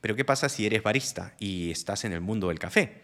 Pero 0.00 0.14
¿qué 0.14 0.24
pasa 0.24 0.48
si 0.48 0.66
eres 0.66 0.82
barista 0.82 1.34
y 1.38 1.70
estás 1.70 2.04
en 2.04 2.12
el 2.12 2.20
mundo 2.20 2.48
del 2.48 2.58
café? 2.58 3.02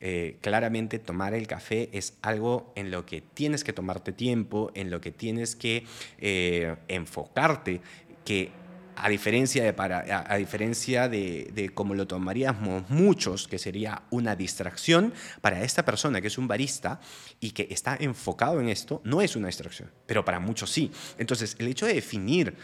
Eh, 0.00 0.36
claramente 0.40 0.98
tomar 0.98 1.32
el 1.34 1.46
café 1.46 1.88
es 1.92 2.18
algo 2.20 2.72
en 2.76 2.90
lo 2.90 3.06
que 3.06 3.22
tienes 3.22 3.64
que 3.64 3.72
tomarte 3.72 4.12
tiempo, 4.12 4.70
en 4.74 4.90
lo 4.90 5.00
que 5.00 5.10
tienes 5.10 5.56
que 5.56 5.86
eh, 6.18 6.76
enfocarte, 6.88 7.80
que 8.24 8.50
a 8.96 9.08
diferencia 9.08 9.64
de, 9.64 9.72
para, 9.72 10.24
a, 10.28 10.36
diferencia 10.36 11.08
de, 11.08 11.50
de 11.54 11.70
como 11.70 11.94
lo 11.94 12.06
tomaríamos 12.06 12.88
muchos, 12.90 13.48
que 13.48 13.58
sería 13.58 14.02
una 14.10 14.36
distracción, 14.36 15.12
para 15.40 15.62
esta 15.62 15.84
persona 15.84 16.20
que 16.20 16.28
es 16.28 16.38
un 16.38 16.48
barista 16.48 17.00
y 17.40 17.50
que 17.50 17.68
está 17.70 17.96
enfocado 17.98 18.60
en 18.60 18.68
esto, 18.68 19.00
no 19.04 19.20
es 19.20 19.36
una 19.36 19.48
distracción, 19.48 19.90
pero 20.06 20.24
para 20.24 20.40
muchos 20.40 20.70
sí. 20.70 20.90
Entonces, 21.18 21.56
el 21.58 21.68
hecho 21.68 21.86
de 21.86 21.94
definir 21.94 22.56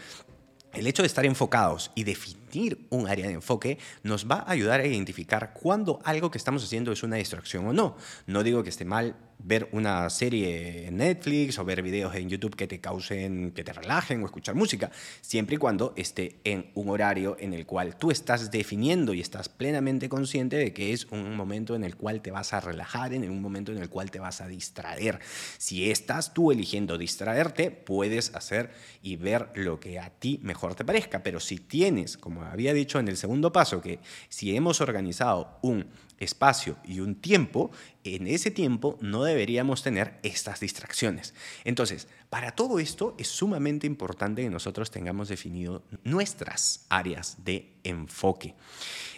el 0.73 0.87
hecho 0.87 1.03
de 1.03 1.07
estar 1.07 1.25
enfocados 1.25 1.91
y 1.95 2.03
definir 2.03 2.40
un 2.89 3.07
área 3.07 3.27
de 3.27 3.33
enfoque 3.33 3.77
nos 4.03 4.29
va 4.29 4.39
a 4.39 4.51
ayudar 4.51 4.81
a 4.81 4.85
identificar 4.85 5.53
cuándo 5.53 5.99
algo 6.03 6.31
que 6.31 6.37
estamos 6.37 6.63
haciendo 6.63 6.91
es 6.91 7.03
una 7.03 7.15
distracción 7.15 7.67
o 7.67 7.73
no. 7.73 7.95
No 8.27 8.43
digo 8.43 8.63
que 8.63 8.69
esté 8.69 8.85
mal 8.85 9.15
ver 9.43 9.69
una 9.71 10.09
serie 10.09 10.87
en 10.87 10.97
Netflix 10.97 11.57
o 11.59 11.65
ver 11.65 11.81
videos 11.81 12.13
en 12.15 12.29
YouTube 12.29 12.55
que 12.55 12.67
te 12.67 12.79
causen, 12.79 13.51
que 13.51 13.63
te 13.63 13.73
relajen 13.73 14.21
o 14.21 14.25
escuchar 14.25 14.55
música, 14.55 14.91
siempre 15.21 15.55
y 15.55 15.57
cuando 15.57 15.93
esté 15.95 16.39
en 16.43 16.71
un 16.75 16.89
horario 16.89 17.37
en 17.39 17.53
el 17.53 17.65
cual 17.65 17.97
tú 17.97 18.11
estás 18.11 18.51
definiendo 18.51 19.13
y 19.13 19.21
estás 19.21 19.49
plenamente 19.49 20.09
consciente 20.09 20.57
de 20.57 20.73
que 20.73 20.93
es 20.93 21.05
un 21.11 21.35
momento 21.35 21.75
en 21.75 21.83
el 21.83 21.95
cual 21.95 22.21
te 22.21 22.31
vas 22.31 22.53
a 22.53 22.59
relajar, 22.59 23.13
en 23.13 23.29
un 23.29 23.41
momento 23.41 23.71
en 23.71 23.79
el 23.79 23.89
cual 23.89 24.11
te 24.11 24.19
vas 24.19 24.41
a 24.41 24.47
distraer. 24.47 25.19
Si 25.57 25.89
estás 25.89 26.33
tú 26.33 26.51
eligiendo 26.51 26.97
distraerte, 26.97 27.71
puedes 27.71 28.35
hacer 28.35 28.71
y 29.01 29.15
ver 29.15 29.49
lo 29.55 29.79
que 29.79 29.99
a 29.99 30.09
ti 30.09 30.39
mejor 30.43 30.75
te 30.75 30.85
parezca, 30.85 31.23
pero 31.23 31.39
si 31.39 31.57
tienes, 31.57 32.17
como 32.17 32.40
había 32.43 32.73
dicho 32.73 32.99
en 32.99 33.07
el 33.07 33.17
segundo 33.17 33.51
paso, 33.51 33.81
que 33.81 33.99
si 34.29 34.55
hemos 34.55 34.81
organizado 34.81 35.57
un 35.61 35.87
espacio 36.17 36.77
y 36.83 36.99
un 36.99 37.15
tiempo, 37.15 37.71
en 38.03 38.27
ese 38.27 38.51
tiempo 38.51 38.97
no 39.01 39.23
deberíamos 39.23 39.83
tener 39.83 40.19
estas 40.23 40.59
distracciones. 40.59 41.33
Entonces, 41.63 42.07
para 42.29 42.51
todo 42.51 42.79
esto 42.79 43.15
es 43.17 43.27
sumamente 43.27 43.87
importante 43.87 44.43
que 44.43 44.49
nosotros 44.49 44.91
tengamos 44.91 45.29
definido 45.29 45.83
nuestras 46.03 46.85
áreas 46.89 47.43
de 47.43 47.73
enfoque. 47.83 48.55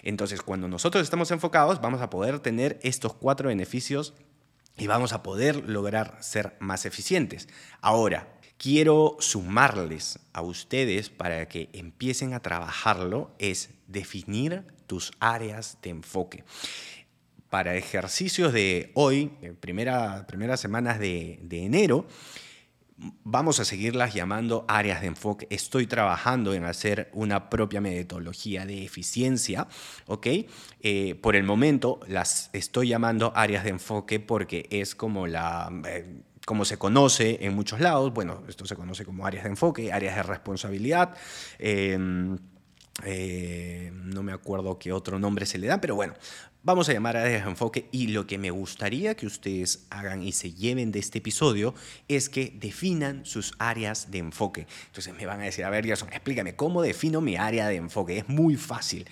Entonces, 0.02 0.42
cuando 0.42 0.68
nosotros 0.68 1.04
estamos 1.04 1.30
enfocados, 1.32 1.82
vamos 1.82 2.02
a 2.02 2.10
poder 2.10 2.40
tener 2.40 2.80
estos 2.84 3.14
cuatro 3.14 3.50
beneficios 3.50 4.14
y 4.78 4.88
vamos 4.88 5.14
a 5.14 5.24
poder 5.24 5.70
lograr 5.70 6.18
ser 6.22 6.56
más 6.60 6.86
eficientes. 6.86 7.48
Ahora, 7.82 8.40
quiero 8.64 9.18
sumarles 9.20 10.20
a 10.32 10.42
ustedes 10.42 11.10
para 11.10 11.50
que 11.50 11.68
empiecen 11.74 12.34
a 12.34 12.40
trabajarlo 12.40 13.30
es 13.38 13.72
definir 13.88 14.64
tus 14.88 15.12
áreas 15.20 15.78
de 15.82 15.90
enfoque 15.90 16.46
para 17.50 17.76
ejercicios 17.76 18.54
de 18.54 18.92
hoy, 18.94 19.32
primera, 19.60 20.26
primeras 20.28 20.62
semanas 20.62 20.98
de, 20.98 21.40
enero, 21.52 22.08
vamos 23.24 23.60
a 23.60 23.66
seguirlas 23.66 24.14
llamando 24.14 24.64
áreas 24.70 25.02
de 25.02 25.08
enfoque. 25.08 25.46
Estoy 25.52 25.86
trabajando 25.86 26.54
en 26.54 26.64
hacer 26.64 27.12
una 27.14 27.50
propia 27.50 27.82
metodología 27.82 28.66
de 28.66 28.86
eficiencia, 28.86 29.68
¿ok? 30.08 30.28
Eh, 30.80 31.16
por 31.22 31.36
el 31.36 31.44
momento 31.44 32.00
las 32.08 32.50
estoy 32.54 32.88
llamando 32.88 33.34
áreas 33.36 33.66
de 33.66 33.72
enfoque 33.72 34.22
porque 34.22 34.68
es 34.72 34.96
como 34.96 35.28
la... 35.28 35.70
Eh, 35.86 36.24
como 36.46 36.66
se 36.66 36.78
conoce 36.78 37.40
en 37.42 37.54
muchos 37.54 37.80
lados, 37.80 38.14
bueno, 38.14 38.44
esto 38.48 38.66
se 38.66 38.76
conoce 38.76 39.06
como 39.06 39.26
áreas 39.26 39.46
de 39.46 39.52
enfoque, 39.52 39.94
áreas 39.94 40.16
de 40.16 40.24
responsabilidad. 40.24 41.16
Em, 41.58 42.38
eh, 43.04 43.92
no 43.94 44.24
me 44.24 44.34
acuerdo 44.34 44.78
qué 44.78 44.92
otro 44.92 45.20
nombre 45.20 45.46
se 45.46 45.58
le 45.58 45.68
da, 45.68 45.82
pero 45.82 45.96
bueno, 45.96 46.14
vamos 46.62 46.88
a 46.90 46.94
llamar 46.94 47.18
a 47.18 47.24
de 47.24 47.38
enfoque 47.38 47.88
y 47.92 48.08
lo 48.08 48.28
que 48.28 48.38
me 48.38 48.52
gustaría 48.52 49.16
que 49.16 49.26
ustedes 49.26 49.88
hagan 49.90 50.22
y 50.22 50.32
se 50.32 50.54
lleven 50.54 50.92
de 50.92 51.00
este 51.00 51.18
episodio 51.18 51.74
es 52.08 52.30
que 52.30 52.54
definan 52.56 53.26
sus 53.26 53.54
áreas 53.58 54.12
de 54.12 54.20
enfoque. 54.20 54.68
Entonces 54.88 55.14
me 55.16 55.26
van 55.26 55.42
a 55.42 55.46
decir, 55.46 55.66
a 55.66 55.70
ver, 55.70 55.86
Gerson, 55.86 56.10
explícame, 56.10 56.56
¿cómo 56.56 56.82
defino 56.82 57.20
mi 57.22 57.36
área 57.36 57.68
de 57.68 57.78
enfoque? 57.78 58.20
Es 58.20 58.30
muy 58.30 58.58
fácil. 58.58 59.08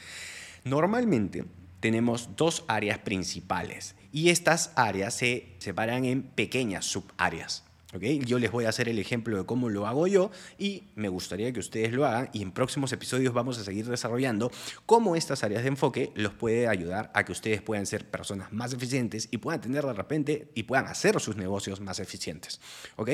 Normalmente 0.63 1.45
tenemos 1.79 2.35
dos 2.35 2.63
áreas 2.67 2.99
principales 2.99 3.95
Y 4.11 4.29
estas 4.29 4.71
áreas 4.75 5.13
se 5.13 5.55
separan 5.59 6.05
en 6.05 6.23
pequeñas 6.23 6.85
subáreas. 6.85 7.63
Yo 7.99 8.39
les 8.39 8.51
voy 8.51 8.65
a 8.65 8.69
hacer 8.69 8.87
el 8.87 8.99
ejemplo 8.99 9.37
de 9.37 9.45
cómo 9.45 9.69
lo 9.69 9.85
hago 9.85 10.07
yo 10.07 10.31
y 10.57 10.83
me 10.95 11.09
gustaría 11.09 11.51
que 11.51 11.59
ustedes 11.59 11.91
lo 11.91 12.05
hagan 12.05 12.29
y 12.31 12.41
en 12.41 12.53
próximos 12.53 12.93
episodios 12.93 13.33
vamos 13.33 13.57
a 13.57 13.65
seguir 13.65 13.85
desarrollando 13.85 14.49
cómo 14.85 15.17
estas 15.17 15.43
áreas 15.43 15.63
de 15.63 15.69
enfoque 15.69 16.11
los 16.15 16.33
puede 16.33 16.69
ayudar 16.69 17.11
a 17.13 17.25
que 17.25 17.33
ustedes 17.33 17.61
puedan 17.61 17.85
ser 17.85 18.09
personas 18.09 18.53
más 18.53 18.71
eficientes 18.71 19.27
y 19.29 19.37
puedan 19.39 19.59
tener 19.59 19.85
de 19.85 19.93
repente 19.93 20.47
y 20.55 20.63
puedan 20.63 20.87
hacer 20.87 21.19
sus 21.19 21.35
negocios 21.35 21.81
más 21.81 21.99
eficientes. 21.99 22.61
¿ok? 22.95 23.09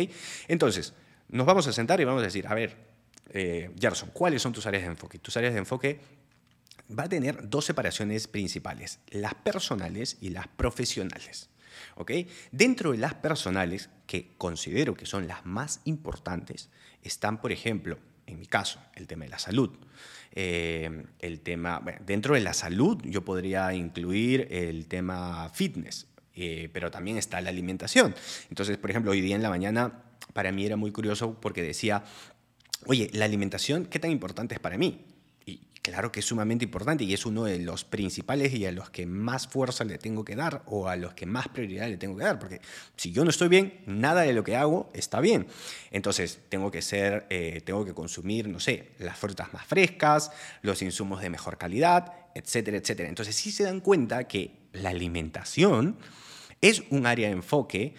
Entonces, 0.48 0.94
nos 1.30 1.48
vamos 1.48 1.66
a 1.66 1.74
sentar 1.74 2.00
y 2.00 2.04
vamos 2.04 2.22
a 2.22 2.26
decir, 2.26 2.46
a 2.46 2.54
ver, 2.54 2.76
eh, 3.30 3.72
Gerson, 3.80 4.12
¿cuáles 4.14 4.44
son 4.44 4.54
tus 4.54 4.68
áreas 4.68 4.84
de 4.84 4.90
enfoque? 4.90 5.18
Tus 5.18 5.36
áreas 5.38 5.54
de 5.54 5.60
enfoque 5.60 6.00
va 6.90 7.04
a 7.04 7.10
tener 7.10 7.50
dos 7.50 7.66
separaciones 7.66 8.28
principales, 8.28 9.00
las 9.10 9.34
personales 9.36 10.18
y 10.22 10.30
las 10.30 10.48
profesionales. 10.48 11.50
Dentro 12.52 12.92
de 12.92 12.98
las 12.98 13.16
personales, 13.16 13.90
que 14.06 14.34
considero 14.38 14.94
que 14.94 15.06
son 15.06 15.28
las 15.28 15.46
más 15.46 15.82
importantes, 15.86 16.70
están, 17.04 17.42
por 17.42 17.52
ejemplo, 17.52 17.98
en 18.26 18.40
mi 18.40 18.46
caso, 18.46 18.80
el 18.96 19.08
tema 19.08 19.26
de 19.26 19.32
la 19.32 19.40
salud. 19.40 19.72
Eh, 20.34 21.06
el 21.20 21.40
tema, 21.40 21.82
dentro 22.06 22.36
de 22.36 22.42
la 22.42 22.54
salud 22.54 23.02
yo 23.04 23.24
podría 23.24 23.74
incluir 23.74 24.48
el 24.52 24.88
tema 24.88 25.50
fitness, 25.54 26.08
eh, 26.36 26.70
pero 26.72 26.92
también 26.92 27.18
está 27.18 27.42
la 27.42 27.50
alimentación. 27.50 28.14
Entonces, 28.50 28.78
por 28.78 28.92
ejemplo, 28.92 29.12
hoy 29.12 29.22
día 29.22 29.36
en 29.36 29.42
la 29.42 29.50
mañana 29.50 30.04
para 30.34 30.52
mí 30.52 30.66
era 30.66 30.76
muy 30.76 30.92
curioso 30.92 31.40
porque 31.40 31.64
decía, 31.64 32.04
oye, 32.86 33.10
la 33.14 33.26
alimentación, 33.26 33.86
¿qué 33.86 33.98
tan 33.98 34.12
importante 34.12 34.54
es 34.54 34.60
para 34.60 34.78
mí? 34.78 35.06
Claro 35.88 36.12
que 36.12 36.20
es 36.20 36.26
sumamente 36.26 36.66
importante 36.66 37.06
y 37.06 37.14
es 37.14 37.26
uno 37.26 37.46
de 37.46 37.60
los 37.60 37.86
principales 37.86 38.54
y 38.54 38.66
a 38.66 38.74
los 38.74 38.90
que 38.90 39.06
más 39.06 39.48
fuerza 39.48 39.86
le 39.86 39.98
tengo 39.98 40.26
que 40.26 40.36
dar 40.36 40.62
o 40.66 40.90
a 40.90 40.98
los 40.98 41.14
que 41.14 41.26
más 41.26 41.48
prioridad 41.48 41.88
le 41.88 41.96
tengo 41.96 42.18
que 42.18 42.26
dar, 42.26 42.40
porque 42.40 42.60
si 42.98 43.14
yo 43.14 43.24
no 43.24 43.30
estoy 43.30 43.48
bien, 43.48 43.80
nada 43.86 44.24
de 44.24 44.34
lo 44.34 44.44
que 44.44 44.58
hago 44.58 44.90
está 44.94 45.22
bien. 45.22 45.48
Entonces 45.90 46.42
tengo 46.50 46.72
que 46.72 46.82
ser, 46.82 47.26
eh, 47.30 47.62
tengo 47.64 47.86
que 47.86 47.94
consumir, 47.94 48.50
no 48.50 48.60
sé, 48.60 48.90
las 49.00 49.18
frutas 49.18 49.54
más 49.54 49.66
frescas, 49.66 50.30
los 50.62 50.82
insumos 50.82 51.22
de 51.22 51.30
mejor 51.30 51.58
calidad, 51.58 52.12
etcétera, 52.36 52.76
etcétera. 52.76 53.08
Entonces 53.08 53.34
sí 53.34 53.50
se 53.52 53.64
dan 53.64 53.80
cuenta 53.80 54.26
que 54.26 54.52
la 54.74 54.90
alimentación 54.90 55.96
es 56.60 56.84
un 56.90 57.06
área 57.06 57.30
de 57.30 57.36
enfoque 57.36 57.96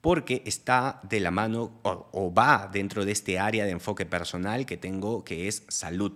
porque 0.00 0.42
está 0.46 1.00
de 1.08 1.20
la 1.20 1.30
mano 1.30 1.78
o, 1.84 2.34
va 2.34 2.68
dentro 2.72 3.04
de 3.04 3.12
este 3.12 3.38
área 3.38 3.66
de 3.66 3.70
enfoque 3.70 4.04
personal 4.04 4.66
que 4.66 4.76
tengo, 4.76 5.22
que 5.22 5.46
es 5.46 5.62
salud. 5.68 6.14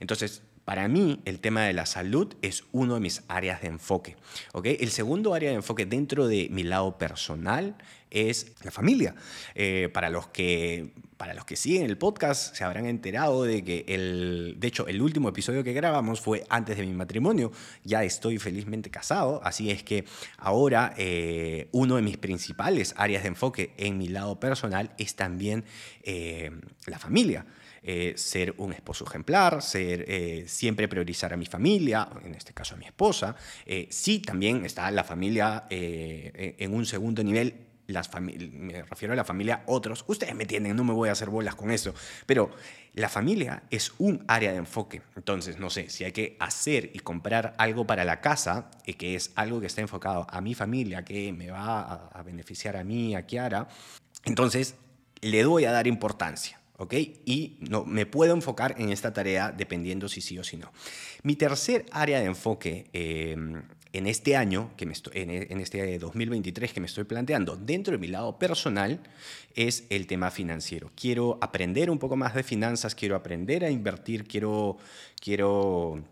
Entonces, 0.00 0.42
para 0.66 0.88
mí, 0.88 1.20
el 1.26 1.38
tema 1.38 1.62
de 1.62 1.72
la 1.72 1.86
salud 1.86 2.34
es 2.42 2.64
uno 2.72 2.94
de 2.94 3.00
mis 3.00 3.22
áreas 3.28 3.62
de 3.62 3.68
enfoque. 3.68 4.16
¿okay? 4.52 4.76
El 4.80 4.90
segundo 4.90 5.32
área 5.32 5.50
de 5.50 5.54
enfoque 5.54 5.86
dentro 5.86 6.26
de 6.26 6.48
mi 6.50 6.64
lado 6.64 6.98
personal 6.98 7.76
es 8.10 8.50
la 8.64 8.72
familia. 8.72 9.14
Eh, 9.54 9.88
para, 9.94 10.10
los 10.10 10.26
que, 10.26 10.90
para 11.18 11.34
los 11.34 11.44
que 11.44 11.54
siguen 11.54 11.84
el 11.84 11.96
podcast, 11.96 12.56
se 12.56 12.64
habrán 12.64 12.86
enterado 12.86 13.44
de 13.44 13.62
que, 13.62 13.84
el, 13.86 14.56
de 14.58 14.66
hecho, 14.66 14.88
el 14.88 15.00
último 15.02 15.28
episodio 15.28 15.62
que 15.62 15.72
grabamos 15.72 16.20
fue 16.20 16.44
antes 16.48 16.76
de 16.76 16.84
mi 16.84 16.94
matrimonio. 16.94 17.52
Ya 17.84 18.02
estoy 18.02 18.38
felizmente 18.38 18.90
casado, 18.90 19.40
así 19.44 19.70
es 19.70 19.84
que 19.84 20.04
ahora 20.36 20.94
eh, 20.98 21.68
uno 21.70 21.94
de 21.94 22.02
mis 22.02 22.16
principales 22.16 22.92
áreas 22.96 23.22
de 23.22 23.28
enfoque 23.28 23.72
en 23.76 23.98
mi 23.98 24.08
lado 24.08 24.40
personal 24.40 24.90
es 24.98 25.14
también 25.14 25.64
eh, 26.02 26.50
la 26.86 26.98
familia. 26.98 27.46
Eh, 27.88 28.14
ser 28.16 28.52
un 28.56 28.72
esposo 28.72 29.04
ejemplar, 29.06 29.62
ser, 29.62 30.04
eh, 30.08 30.42
siempre 30.48 30.88
priorizar 30.88 31.32
a 31.32 31.36
mi 31.36 31.46
familia, 31.46 32.08
en 32.24 32.34
este 32.34 32.52
caso 32.52 32.74
a 32.74 32.78
mi 32.78 32.84
esposa. 32.84 33.36
Eh, 33.64 33.86
sí, 33.92 34.18
también 34.18 34.64
está 34.64 34.90
la 34.90 35.04
familia 35.04 35.66
en 35.70 36.74
un 36.74 36.84
segundo 36.84 37.22
nivel. 37.22 37.54
Me 37.86 38.82
refiero 38.82 39.12
a 39.12 39.16
la 39.16 39.22
familia 39.22 39.62
otros. 39.66 40.04
Ustedes 40.08 40.34
me 40.34 40.42
entienden, 40.42 40.74
no 40.74 40.82
me 40.82 40.92
voy 40.92 41.10
a 41.10 41.12
hacer 41.12 41.30
bolas 41.30 41.54
con 41.54 41.70
eso. 41.70 41.94
Pero 42.26 42.50
la 42.94 43.08
familia 43.08 43.62
es 43.70 43.92
un 43.98 44.24
área 44.26 44.50
de 44.50 44.58
enfoque. 44.58 45.02
Entonces, 45.14 45.60
no 45.60 45.70
sé, 45.70 45.88
si 45.88 46.02
hay 46.02 46.10
que 46.10 46.36
hacer 46.40 46.90
y 46.92 46.98
comprar 46.98 47.54
algo 47.56 47.86
para 47.86 48.04
la 48.04 48.20
casa, 48.20 48.68
que 48.98 49.14
es 49.14 49.30
algo 49.36 49.60
que 49.60 49.66
está 49.68 49.80
enfocado 49.80 50.26
a 50.28 50.40
mi 50.40 50.56
familia, 50.56 51.04
que 51.04 51.32
me 51.32 51.52
va 51.52 51.82
a, 51.82 52.08
a 52.08 52.22
beneficiar 52.24 52.76
a 52.76 52.82
mí, 52.82 53.14
a 53.14 53.26
Kiara, 53.26 53.68
entonces 54.24 54.74
le 55.20 55.44
doy 55.44 55.66
a 55.66 55.70
dar 55.70 55.86
importancia. 55.86 56.58
¿Ok? 56.78 56.94
Y 57.24 57.56
no, 57.60 57.84
me 57.84 58.06
puedo 58.06 58.34
enfocar 58.34 58.74
en 58.78 58.90
esta 58.90 59.12
tarea 59.12 59.52
dependiendo 59.52 60.08
si 60.08 60.20
sí 60.20 60.38
o 60.38 60.44
si 60.44 60.56
no. 60.56 60.72
Mi 61.22 61.36
tercer 61.36 61.86
área 61.90 62.20
de 62.20 62.26
enfoque 62.26 62.86
em, 62.92 63.62
en 63.92 64.06
este 64.06 64.36
año, 64.36 64.70
que 64.76 64.86
me 64.86 64.92
estoy, 64.92 65.12
en, 65.14 65.60
este 65.60 65.98
2023 65.98 66.72
que 66.72 66.80
me 66.80 66.86
estoy 66.86 67.04
planteando, 67.04 67.56
dentro 67.56 67.92
de 67.92 67.98
mi 67.98 68.08
lado 68.08 68.38
personal, 68.38 69.00
es 69.54 69.84
el 69.90 70.06
tema 70.06 70.30
financiero. 70.30 70.90
Quiero 70.94 71.38
aprender 71.40 71.90
un 71.90 71.98
poco 71.98 72.16
más 72.16 72.34
de 72.34 72.42
finanzas, 72.42 72.94
quiero 72.94 73.16
aprender 73.16 73.64
a 73.64 73.70
invertir, 73.70 74.24
quiero, 74.24 74.76
quiero 75.20 76.02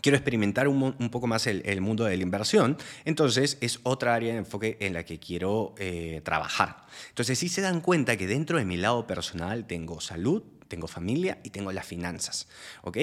quiero 0.00 0.16
experimentar 0.16 0.68
un, 0.68 1.10
poco 1.10 1.26
más 1.26 1.46
el, 1.46 1.80
mundo 1.80 2.04
de 2.04 2.16
la 2.16 2.22
inversión, 2.22 2.76
entonces 3.04 3.58
es 3.60 3.80
otra 3.82 4.14
área 4.14 4.32
de 4.32 4.38
enfoque 4.38 4.76
en 4.80 4.94
la 4.94 5.04
que 5.04 5.18
quiero 5.18 5.74
eh, 5.78 6.20
trabajar. 6.24 6.86
Entonces 7.08 7.38
sí 7.38 7.48
se 7.48 7.60
dan 7.60 7.80
cuenta 7.80 8.16
que 8.16 8.26
dentro 8.26 8.58
de 8.58 8.64
mi 8.64 8.76
lado 8.76 9.06
personal 9.06 9.66
tengo 9.66 10.00
salud, 10.00 10.42
tengo 10.68 10.86
familia 10.86 11.38
y 11.42 11.50
tengo 11.50 11.72
las 11.72 11.86
finanzas. 11.86 12.48
¿ok? 12.82 12.98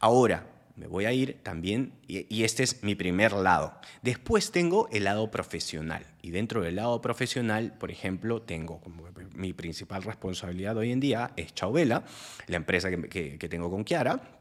Ahora, 0.00 0.46
me 0.76 0.86
voy 0.86 1.06
a 1.06 1.12
ir 1.12 1.38
también, 1.42 1.92
y, 2.06 2.44
este 2.44 2.62
es 2.62 2.84
mi 2.84 2.94
primer 2.94 3.32
lado. 3.32 3.74
Después 4.02 4.52
tengo 4.52 4.88
el 4.92 5.04
lado 5.04 5.28
profesional. 5.28 6.06
Y 6.22 6.30
dentro 6.30 6.62
del 6.62 6.76
lado 6.76 7.00
profesional, 7.00 7.74
por 7.76 7.90
ejemplo, 7.90 8.42
tengo 8.42 8.80
como 8.80 9.02
mi 9.34 9.52
principal 9.52 10.04
responsabilidad 10.04 10.76
hoy 10.76 10.92
en 10.92 11.00
día 11.00 11.32
es 11.36 11.52
Chauvela, 11.52 12.04
la 12.46 12.56
empresa 12.56 12.90
que, 12.90 13.38
que 13.38 13.48
tengo 13.48 13.70
con 13.70 13.82
Kiara 13.82 14.37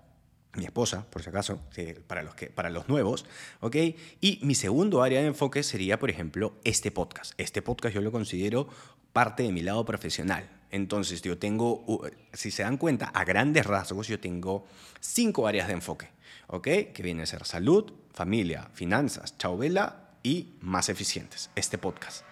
mi 0.57 0.65
esposa, 0.65 1.05
por 1.09 1.23
si 1.23 1.29
acaso, 1.29 1.61
para 2.07 2.23
los, 2.23 2.35
que, 2.35 2.47
para 2.47 2.69
los 2.69 2.89
nuevos, 2.89 3.25
¿ok? 3.61 3.75
Y 4.19 4.39
mi 4.41 4.55
segundo 4.55 5.03
área 5.03 5.21
de 5.21 5.27
enfoque 5.27 5.63
sería, 5.63 5.99
por 5.99 6.09
ejemplo, 6.09 6.55
este 6.63 6.91
podcast. 6.91 7.33
Este 7.37 7.61
podcast 7.61 7.95
yo 7.95 8.01
lo 8.01 8.11
considero 8.11 8.67
parte 9.13 9.43
de 9.43 9.51
mi 9.51 9.61
lado 9.61 9.85
profesional. 9.85 10.49
Entonces, 10.69 11.21
yo 11.21 11.37
tengo, 11.37 12.01
si 12.33 12.51
se 12.51 12.63
dan 12.63 12.77
cuenta, 12.77 13.07
a 13.07 13.23
grandes 13.23 13.65
rasgos, 13.65 14.07
yo 14.07 14.19
tengo 14.19 14.65
cinco 14.99 15.47
áreas 15.47 15.67
de 15.67 15.73
enfoque, 15.73 16.09
¿ok? 16.47 16.63
Que 16.93 17.01
vienen 17.03 17.23
a 17.23 17.25
ser 17.25 17.45
salud, 17.45 17.93
familia, 18.13 18.69
finanzas, 18.73 19.37
chauvela 19.37 20.09
y 20.23 20.55
más 20.59 20.89
eficientes, 20.89 21.49
este 21.55 21.77
podcast. 21.77 22.25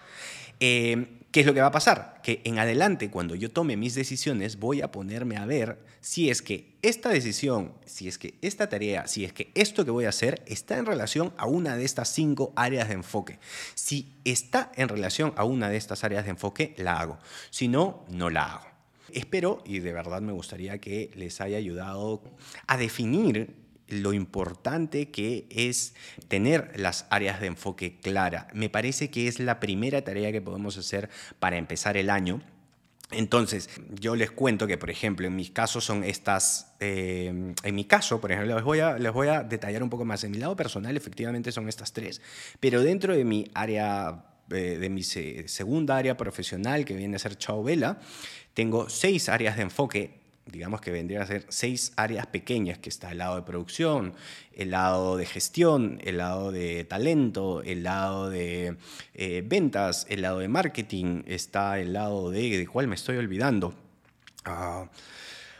Eh, 0.60 1.16
¿Qué 1.36 1.40
es 1.40 1.46
lo 1.46 1.52
que 1.52 1.60
va 1.60 1.66
a 1.66 1.70
pasar? 1.70 2.20
Que 2.22 2.40
en 2.44 2.58
adelante, 2.58 3.10
cuando 3.10 3.34
yo 3.34 3.50
tome 3.50 3.76
mis 3.76 3.94
decisiones, 3.94 4.58
voy 4.58 4.80
a 4.80 4.90
ponerme 4.90 5.36
a 5.36 5.44
ver 5.44 5.78
si 6.00 6.30
es 6.30 6.40
que 6.40 6.78
esta 6.80 7.10
decisión, 7.10 7.74
si 7.84 8.08
es 8.08 8.16
que 8.16 8.38
esta 8.40 8.70
tarea, 8.70 9.06
si 9.06 9.26
es 9.26 9.34
que 9.34 9.50
esto 9.54 9.84
que 9.84 9.90
voy 9.90 10.06
a 10.06 10.08
hacer 10.08 10.42
está 10.46 10.78
en 10.78 10.86
relación 10.86 11.34
a 11.36 11.44
una 11.44 11.76
de 11.76 11.84
estas 11.84 12.08
cinco 12.08 12.54
áreas 12.56 12.88
de 12.88 12.94
enfoque. 12.94 13.38
Si 13.74 14.14
está 14.24 14.72
en 14.76 14.88
relación 14.88 15.34
a 15.36 15.44
una 15.44 15.68
de 15.68 15.76
estas 15.76 16.04
áreas 16.04 16.24
de 16.24 16.30
enfoque, 16.30 16.74
la 16.78 16.98
hago. 17.00 17.18
Si 17.50 17.68
no, 17.68 18.06
no 18.08 18.30
la 18.30 18.54
hago. 18.54 18.66
Espero 19.12 19.62
y 19.66 19.80
de 19.80 19.92
verdad 19.92 20.22
me 20.22 20.32
gustaría 20.32 20.78
que 20.78 21.10
les 21.16 21.42
haya 21.42 21.58
ayudado 21.58 22.22
a 22.66 22.78
definir 22.78 23.65
lo 23.88 24.12
importante 24.12 25.10
que 25.10 25.46
es 25.50 25.94
tener 26.28 26.72
las 26.78 27.06
áreas 27.10 27.40
de 27.40 27.46
enfoque 27.46 27.98
clara. 28.00 28.48
Me 28.52 28.68
parece 28.68 29.10
que 29.10 29.28
es 29.28 29.38
la 29.38 29.60
primera 29.60 30.02
tarea 30.02 30.32
que 30.32 30.40
podemos 30.40 30.76
hacer 30.76 31.08
para 31.38 31.56
empezar 31.56 31.96
el 31.96 32.10
año. 32.10 32.42
Entonces, 33.12 33.70
yo 34.00 34.16
les 34.16 34.32
cuento 34.32 34.66
que, 34.66 34.78
por 34.78 34.90
ejemplo, 34.90 35.28
en 35.28 35.36
mis 35.36 35.52
casos 35.52 35.84
son 35.84 36.02
estas, 36.02 36.74
eh, 36.80 37.54
en 37.62 37.74
mi 37.74 37.84
caso, 37.84 38.20
por 38.20 38.32
ejemplo, 38.32 38.56
les 38.56 38.64
voy, 38.64 38.80
a, 38.80 38.98
les 38.98 39.12
voy 39.12 39.28
a 39.28 39.44
detallar 39.44 39.84
un 39.84 39.90
poco 39.90 40.04
más. 40.04 40.24
En 40.24 40.32
mi 40.32 40.38
lado 40.38 40.56
personal, 40.56 40.96
efectivamente, 40.96 41.52
son 41.52 41.68
estas 41.68 41.92
tres. 41.92 42.20
Pero 42.58 42.82
dentro 42.82 43.16
de 43.16 43.24
mi 43.24 43.48
área, 43.54 44.24
eh, 44.50 44.78
de 44.80 44.90
mi 44.90 45.04
segunda 45.04 45.96
área 45.96 46.16
profesional, 46.16 46.84
que 46.84 46.94
viene 46.94 47.14
a 47.14 47.20
ser 47.20 47.38
Chao 47.38 47.62
Vela, 47.62 48.00
tengo 48.54 48.88
seis 48.88 49.28
áreas 49.28 49.56
de 49.56 49.62
enfoque 49.62 50.25
digamos 50.46 50.80
que 50.80 50.90
vendría 50.90 51.22
a 51.22 51.26
ser 51.26 51.44
seis 51.48 51.92
áreas 51.96 52.26
pequeñas, 52.26 52.78
que 52.78 52.88
está 52.88 53.10
el 53.10 53.18
lado 53.18 53.36
de 53.36 53.42
producción, 53.42 54.14
el 54.52 54.70
lado 54.70 55.16
de 55.16 55.26
gestión, 55.26 56.00
el 56.04 56.18
lado 56.18 56.52
de 56.52 56.84
talento, 56.84 57.62
el 57.62 57.82
lado 57.82 58.30
de 58.30 58.76
eh, 59.14 59.42
ventas, 59.44 60.06
el 60.08 60.22
lado 60.22 60.38
de 60.38 60.48
marketing, 60.48 61.22
está 61.26 61.78
el 61.80 61.92
lado 61.92 62.30
de, 62.30 62.58
de 62.58 62.66
cuál 62.66 62.86
me 62.88 62.94
estoy 62.94 63.16
olvidando. 63.16 63.74
Ah, 64.44 64.88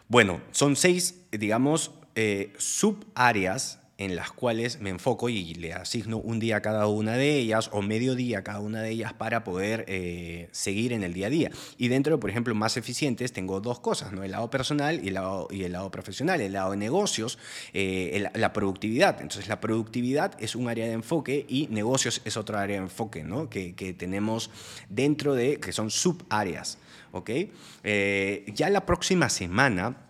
bueno, 0.09 0.41
son 0.53 0.77
seis, 0.77 1.23
digamos, 1.33 1.91
eh, 2.15 2.53
subáreas 2.57 3.81
en 3.99 4.15
las 4.15 4.31
cuales 4.31 4.81
me 4.81 4.91
enfoco 4.91 5.29
y 5.29 5.55
le 5.55 5.73
asigno 5.73 6.19
un 6.19 6.39
día 6.39 6.57
a 6.57 6.63
cada 6.63 6.87
una 6.87 7.15
de 7.15 7.37
ellas 7.37 7.71
o 7.73 7.83
medio 7.83 8.15
día 8.15 8.41
a 8.41 8.45
cada 8.45 8.61
una 8.61 8.83
de 8.83 8.91
ellas 8.91 9.15
para 9.15 9.43
poder 9.43 9.85
eh, 9.89 10.49
seguir 10.53 10.93
en 10.93 11.03
el 11.03 11.15
día 11.15 11.29
a 11.29 11.31
día. 11.31 11.51
Y 11.79 11.89
dentro, 11.89 12.21
por 12.21 12.31
ejemplo, 12.31 12.55
más 12.55 12.77
eficientes, 12.77 13.33
tengo 13.33 13.61
dos 13.61 13.81
cosas, 13.81 14.13
¿no? 14.13 14.23
el 14.23 14.33
lado 14.33 14.51
personal 14.51 15.01
y 15.03 15.09
el 15.09 15.15
lado, 15.15 15.49
y 15.51 15.65
el 15.65 15.73
lado 15.73 15.91
profesional, 15.91 16.41
el 16.41 16.53
lado 16.53 16.73
de 16.73 16.77
negocios, 16.77 17.39
eh, 17.73 18.29
la 18.35 18.53
productividad. 18.53 19.21
Entonces, 19.23 19.49
la 19.49 19.61
productividad 19.61 20.33
es 20.43 20.55
un 20.55 20.69
área 20.69 20.87
de 20.87 20.93
enfoque 20.93 21.47
y 21.49 21.69
negocios 21.69 22.21
es 22.25 22.37
otra 22.37 22.61
área 22.61 22.77
de 22.77 22.83
enfoque 22.83 23.25
¿no? 23.25 23.49
que, 23.49 23.75
que 23.75 23.95
tenemos 23.95 24.51
dentro 24.89 25.35
de, 25.35 25.59
que 25.59 25.73
son 25.73 25.91
subáreas. 25.91 26.79
¿ok? 27.13 27.31
Eh, 27.83 28.45
ya 28.55 28.69
la 28.71 28.85
próxima 28.85 29.29
semana 29.29 30.06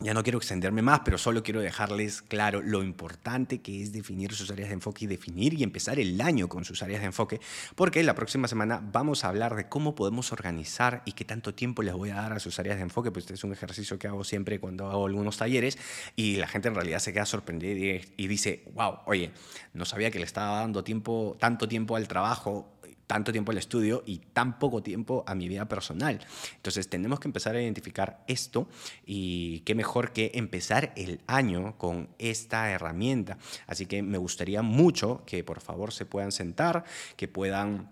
ya 0.00 0.12
no 0.12 0.22
quiero 0.22 0.38
extenderme 0.38 0.82
más, 0.82 1.00
pero 1.04 1.16
solo 1.16 1.42
quiero 1.42 1.60
dejarles 1.60 2.20
claro 2.20 2.60
lo 2.60 2.82
importante 2.82 3.62
que 3.62 3.82
es 3.82 3.92
definir 3.92 4.34
sus 4.34 4.50
áreas 4.50 4.68
de 4.68 4.74
enfoque 4.74 5.06
y 5.06 5.08
definir 5.08 5.54
y 5.54 5.62
empezar 5.62 5.98
el 5.98 6.20
año 6.20 6.48
con 6.48 6.64
sus 6.64 6.82
áreas 6.82 7.00
de 7.00 7.06
enfoque, 7.06 7.40
porque 7.74 8.02
la 8.02 8.14
próxima 8.14 8.46
semana 8.46 8.82
vamos 8.92 9.24
a 9.24 9.28
hablar 9.28 9.56
de 9.56 9.68
cómo 9.68 9.94
podemos 9.94 10.32
organizar 10.32 11.02
y 11.06 11.12
qué 11.12 11.24
tanto 11.24 11.54
tiempo 11.54 11.82
les 11.82 11.94
voy 11.94 12.10
a 12.10 12.16
dar 12.16 12.34
a 12.34 12.40
sus 12.40 12.58
áreas 12.58 12.76
de 12.76 12.82
enfoque, 12.82 13.10
pues 13.10 13.24
este 13.24 13.34
es 13.34 13.44
un 13.44 13.52
ejercicio 13.52 13.98
que 13.98 14.06
hago 14.06 14.22
siempre 14.22 14.60
cuando 14.60 14.90
hago 14.90 15.06
algunos 15.06 15.38
talleres 15.38 15.78
y 16.14 16.36
la 16.36 16.46
gente 16.46 16.68
en 16.68 16.74
realidad 16.74 16.98
se 16.98 17.14
queda 17.14 17.24
sorprendida 17.24 18.02
y 18.16 18.26
dice, 18.26 18.64
wow, 18.74 18.98
oye, 19.06 19.30
no 19.72 19.86
sabía 19.86 20.10
que 20.10 20.18
le 20.18 20.24
estaba 20.24 20.60
dando 20.60 20.84
tiempo, 20.84 21.36
tanto 21.40 21.68
tiempo 21.68 21.96
al 21.96 22.06
trabajo 22.06 22.75
tanto 23.06 23.32
tiempo 23.32 23.52
al 23.52 23.58
estudio 23.58 24.02
y 24.06 24.18
tan 24.18 24.58
poco 24.58 24.82
tiempo 24.82 25.24
a 25.26 25.34
mi 25.34 25.48
vida 25.48 25.66
personal. 25.66 26.20
Entonces 26.56 26.88
tenemos 26.88 27.20
que 27.20 27.28
empezar 27.28 27.56
a 27.56 27.62
identificar 27.62 28.24
esto 28.26 28.68
y 29.04 29.60
qué 29.60 29.74
mejor 29.74 30.12
que 30.12 30.32
empezar 30.34 30.92
el 30.96 31.20
año 31.26 31.76
con 31.78 32.08
esta 32.18 32.70
herramienta. 32.70 33.38
Así 33.66 33.86
que 33.86 34.02
me 34.02 34.18
gustaría 34.18 34.62
mucho 34.62 35.22
que 35.26 35.44
por 35.44 35.60
favor 35.60 35.92
se 35.92 36.06
puedan 36.06 36.32
sentar, 36.32 36.84
que 37.16 37.28
puedan 37.28 37.90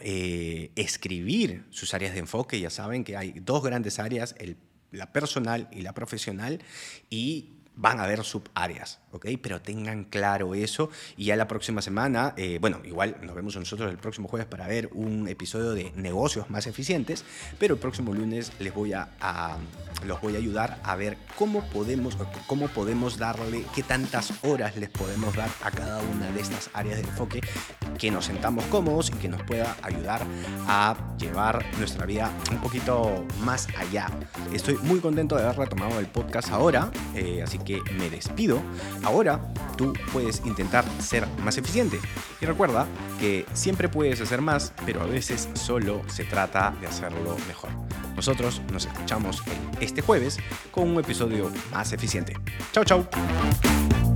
eh, 0.00 0.70
escribir 0.76 1.64
sus 1.70 1.94
áreas 1.94 2.12
de 2.12 2.20
enfoque. 2.20 2.60
Ya 2.60 2.70
saben 2.70 3.04
que 3.04 3.16
hay 3.16 3.32
dos 3.32 3.62
grandes 3.62 3.98
áreas, 3.98 4.34
la 4.90 5.12
personal 5.12 5.68
y 5.70 5.82
la 5.82 5.92
profesional, 5.92 6.62
y 7.10 7.57
van 7.78 8.00
a 8.00 8.04
haber 8.04 8.24
subáreas, 8.24 8.98
¿ok? 9.12 9.26
Pero 9.40 9.62
tengan 9.62 10.04
claro 10.04 10.54
eso 10.54 10.90
y 11.16 11.26
ya 11.26 11.36
la 11.36 11.46
próxima 11.46 11.80
semana, 11.80 12.34
eh, 12.36 12.58
bueno, 12.60 12.80
igual 12.84 13.16
nos 13.22 13.36
vemos 13.36 13.56
nosotros 13.56 13.90
el 13.90 13.98
próximo 13.98 14.26
jueves 14.26 14.48
para 14.48 14.66
ver 14.66 14.90
un 14.92 15.28
episodio 15.28 15.70
de 15.70 15.92
negocios 15.94 16.50
más 16.50 16.66
eficientes, 16.66 17.24
pero 17.58 17.74
el 17.74 17.80
próximo 17.80 18.12
lunes 18.12 18.52
les 18.58 18.74
voy 18.74 18.94
a, 18.94 19.08
los 20.04 20.20
voy 20.20 20.34
a 20.34 20.38
ayudar 20.38 20.80
a 20.82 20.96
ver 20.96 21.16
cómo 21.36 21.64
podemos, 21.70 22.16
cómo 22.48 22.66
podemos 22.66 23.16
darle, 23.16 23.64
qué 23.74 23.84
tantas 23.84 24.32
horas 24.42 24.76
les 24.76 24.90
podemos 24.90 25.36
dar 25.36 25.50
a 25.62 25.70
cada 25.70 26.00
una 26.00 26.30
de 26.32 26.40
estas 26.40 26.70
áreas 26.74 26.96
de 27.00 27.04
enfoque 27.08 27.40
que 27.98 28.10
nos 28.10 28.26
sentamos 28.26 28.64
cómodos 28.66 29.10
y 29.10 29.12
que 29.14 29.28
nos 29.28 29.42
pueda 29.42 29.76
ayudar 29.82 30.22
a 30.66 30.96
llevar 31.18 31.64
nuestra 31.78 32.06
vida 32.06 32.30
un 32.50 32.58
poquito 32.58 33.24
más 33.40 33.68
allá. 33.76 34.08
Estoy 34.52 34.76
muy 34.82 35.00
contento 35.00 35.36
de 35.36 35.44
haber 35.44 35.58
retomado 35.58 35.98
el 35.98 36.06
podcast 36.06 36.50
ahora, 36.50 36.90
eh, 37.14 37.42
así 37.42 37.58
que 37.58 37.80
me 37.98 38.08
despido. 38.08 38.62
Ahora 39.02 39.40
tú 39.76 39.92
puedes 40.12 40.42
intentar 40.44 40.84
ser 41.00 41.26
más 41.42 41.58
eficiente. 41.58 41.98
Y 42.40 42.46
recuerda 42.46 42.86
que 43.18 43.44
siempre 43.52 43.88
puedes 43.88 44.20
hacer 44.20 44.40
más, 44.40 44.72
pero 44.86 45.02
a 45.02 45.06
veces 45.06 45.48
solo 45.54 46.02
se 46.08 46.24
trata 46.24 46.74
de 46.80 46.86
hacerlo 46.86 47.36
mejor. 47.46 47.70
Nosotros 48.14 48.62
nos 48.72 48.86
escuchamos 48.86 49.42
este 49.80 50.02
jueves 50.02 50.38
con 50.70 50.88
un 50.88 50.98
episodio 50.98 51.50
más 51.72 51.92
eficiente. 51.92 52.36
Chao, 52.72 52.84
chao. 52.84 54.07